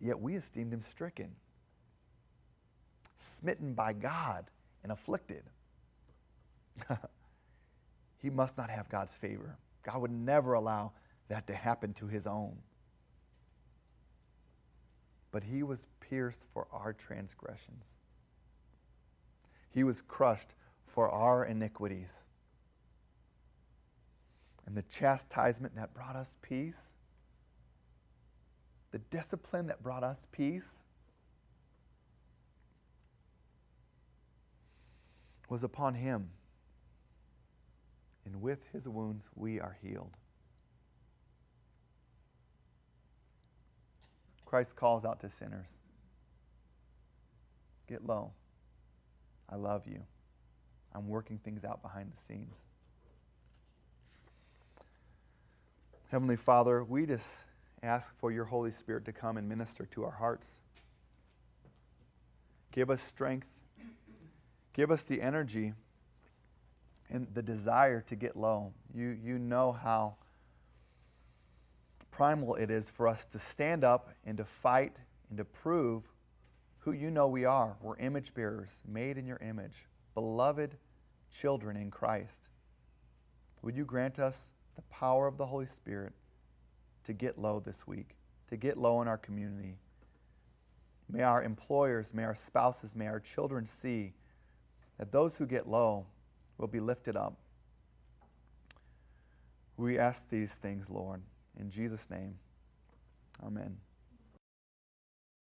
Yet 0.00 0.20
we 0.20 0.34
esteemed 0.34 0.72
him 0.72 0.82
stricken, 0.82 1.36
smitten 3.16 3.74
by 3.74 3.92
God, 3.92 4.46
and 4.82 4.90
afflicted. 4.90 5.44
he 8.22 8.30
must 8.30 8.56
not 8.56 8.70
have 8.70 8.88
God's 8.88 9.12
favor. 9.12 9.58
God 9.82 10.00
would 10.00 10.12
never 10.12 10.54
allow 10.54 10.92
that 11.28 11.46
to 11.48 11.54
happen 11.54 11.92
to 11.94 12.06
his 12.06 12.26
own. 12.26 12.56
But 15.32 15.44
he 15.44 15.62
was 15.62 15.88
pierced 16.00 16.44
for 16.54 16.68
our 16.72 16.92
transgressions 16.92 17.92
he 19.72 19.84
was 19.84 20.02
crushed 20.02 20.54
for 20.86 21.08
our 21.08 21.44
iniquities. 21.44 22.12
And 24.66 24.76
the 24.76 24.82
chastisement 24.82 25.74
that 25.76 25.92
brought 25.94 26.14
us 26.14 26.36
peace, 26.42 26.78
the 28.92 28.98
discipline 28.98 29.66
that 29.66 29.82
brought 29.82 30.04
us 30.04 30.26
peace, 30.30 30.68
was 35.48 35.64
upon 35.64 35.94
him. 35.94 36.30
And 38.24 38.40
with 38.40 38.60
his 38.72 38.88
wounds 38.88 39.24
we 39.34 39.60
are 39.60 39.76
healed. 39.82 40.16
Christ 44.44 44.76
calls 44.76 45.04
out 45.04 45.20
to 45.20 45.30
sinners 45.30 45.68
get 47.92 48.06
low. 48.06 48.32
I 49.50 49.56
love 49.56 49.86
you. 49.86 50.02
I'm 50.94 51.08
working 51.08 51.38
things 51.38 51.62
out 51.62 51.82
behind 51.82 52.10
the 52.10 52.22
scenes. 52.22 52.54
Heavenly 56.10 56.36
Father, 56.36 56.82
we 56.82 57.04
just 57.04 57.26
ask 57.82 58.14
for 58.18 58.32
your 58.32 58.46
Holy 58.46 58.70
Spirit 58.70 59.04
to 59.06 59.12
come 59.12 59.36
and 59.36 59.48
minister 59.48 59.84
to 59.86 60.04
our 60.04 60.12
hearts. 60.12 60.58
Give 62.70 62.88
us 62.90 63.02
strength. 63.02 63.48
Give 64.72 64.90
us 64.90 65.02
the 65.02 65.20
energy 65.20 65.74
and 67.12 67.26
the 67.34 67.42
desire 67.42 68.00
to 68.00 68.16
get 68.16 68.36
low. 68.36 68.72
You, 68.94 69.16
you 69.22 69.38
know 69.38 69.72
how 69.72 70.14
primal 72.10 72.54
it 72.54 72.70
is 72.70 72.88
for 72.90 73.06
us 73.06 73.26
to 73.26 73.38
stand 73.38 73.84
up 73.84 74.08
and 74.24 74.38
to 74.38 74.44
fight 74.44 74.96
and 75.28 75.36
to 75.36 75.44
prove 75.44 76.08
who 76.78 76.92
you 76.92 77.10
know 77.10 77.28
we 77.28 77.44
are. 77.44 77.76
We're 77.82 77.98
image 77.98 78.34
bearers, 78.34 78.70
made 78.88 79.18
in 79.18 79.26
your 79.26 79.36
image, 79.38 79.86
beloved 80.14 80.76
children 81.30 81.76
in 81.76 81.90
Christ. 81.90 82.48
Would 83.60 83.76
you 83.76 83.84
grant 83.84 84.18
us 84.18 84.48
the 84.74 84.82
power 84.82 85.26
of 85.26 85.36
the 85.36 85.46
Holy 85.46 85.66
Spirit 85.66 86.14
to 87.04 87.12
get 87.12 87.38
low 87.38 87.60
this 87.60 87.86
week, 87.86 88.16
to 88.48 88.56
get 88.56 88.78
low 88.78 89.02
in 89.02 89.08
our 89.08 89.18
community? 89.18 89.76
May 91.10 91.22
our 91.22 91.42
employers, 91.42 92.14
may 92.14 92.24
our 92.24 92.34
spouses, 92.34 92.96
may 92.96 93.06
our 93.06 93.20
children 93.20 93.66
see 93.66 94.14
that 94.98 95.12
those 95.12 95.36
who 95.36 95.46
get 95.46 95.68
low 95.68 96.06
will 96.62 96.68
be 96.68 96.80
lifted 96.80 97.16
up. 97.16 97.34
We 99.76 99.98
ask 99.98 100.30
these 100.30 100.52
things, 100.52 100.88
Lord, 100.88 101.20
in 101.58 101.68
Jesus' 101.70 102.08
name. 102.08 102.36
Amen. 103.44 103.76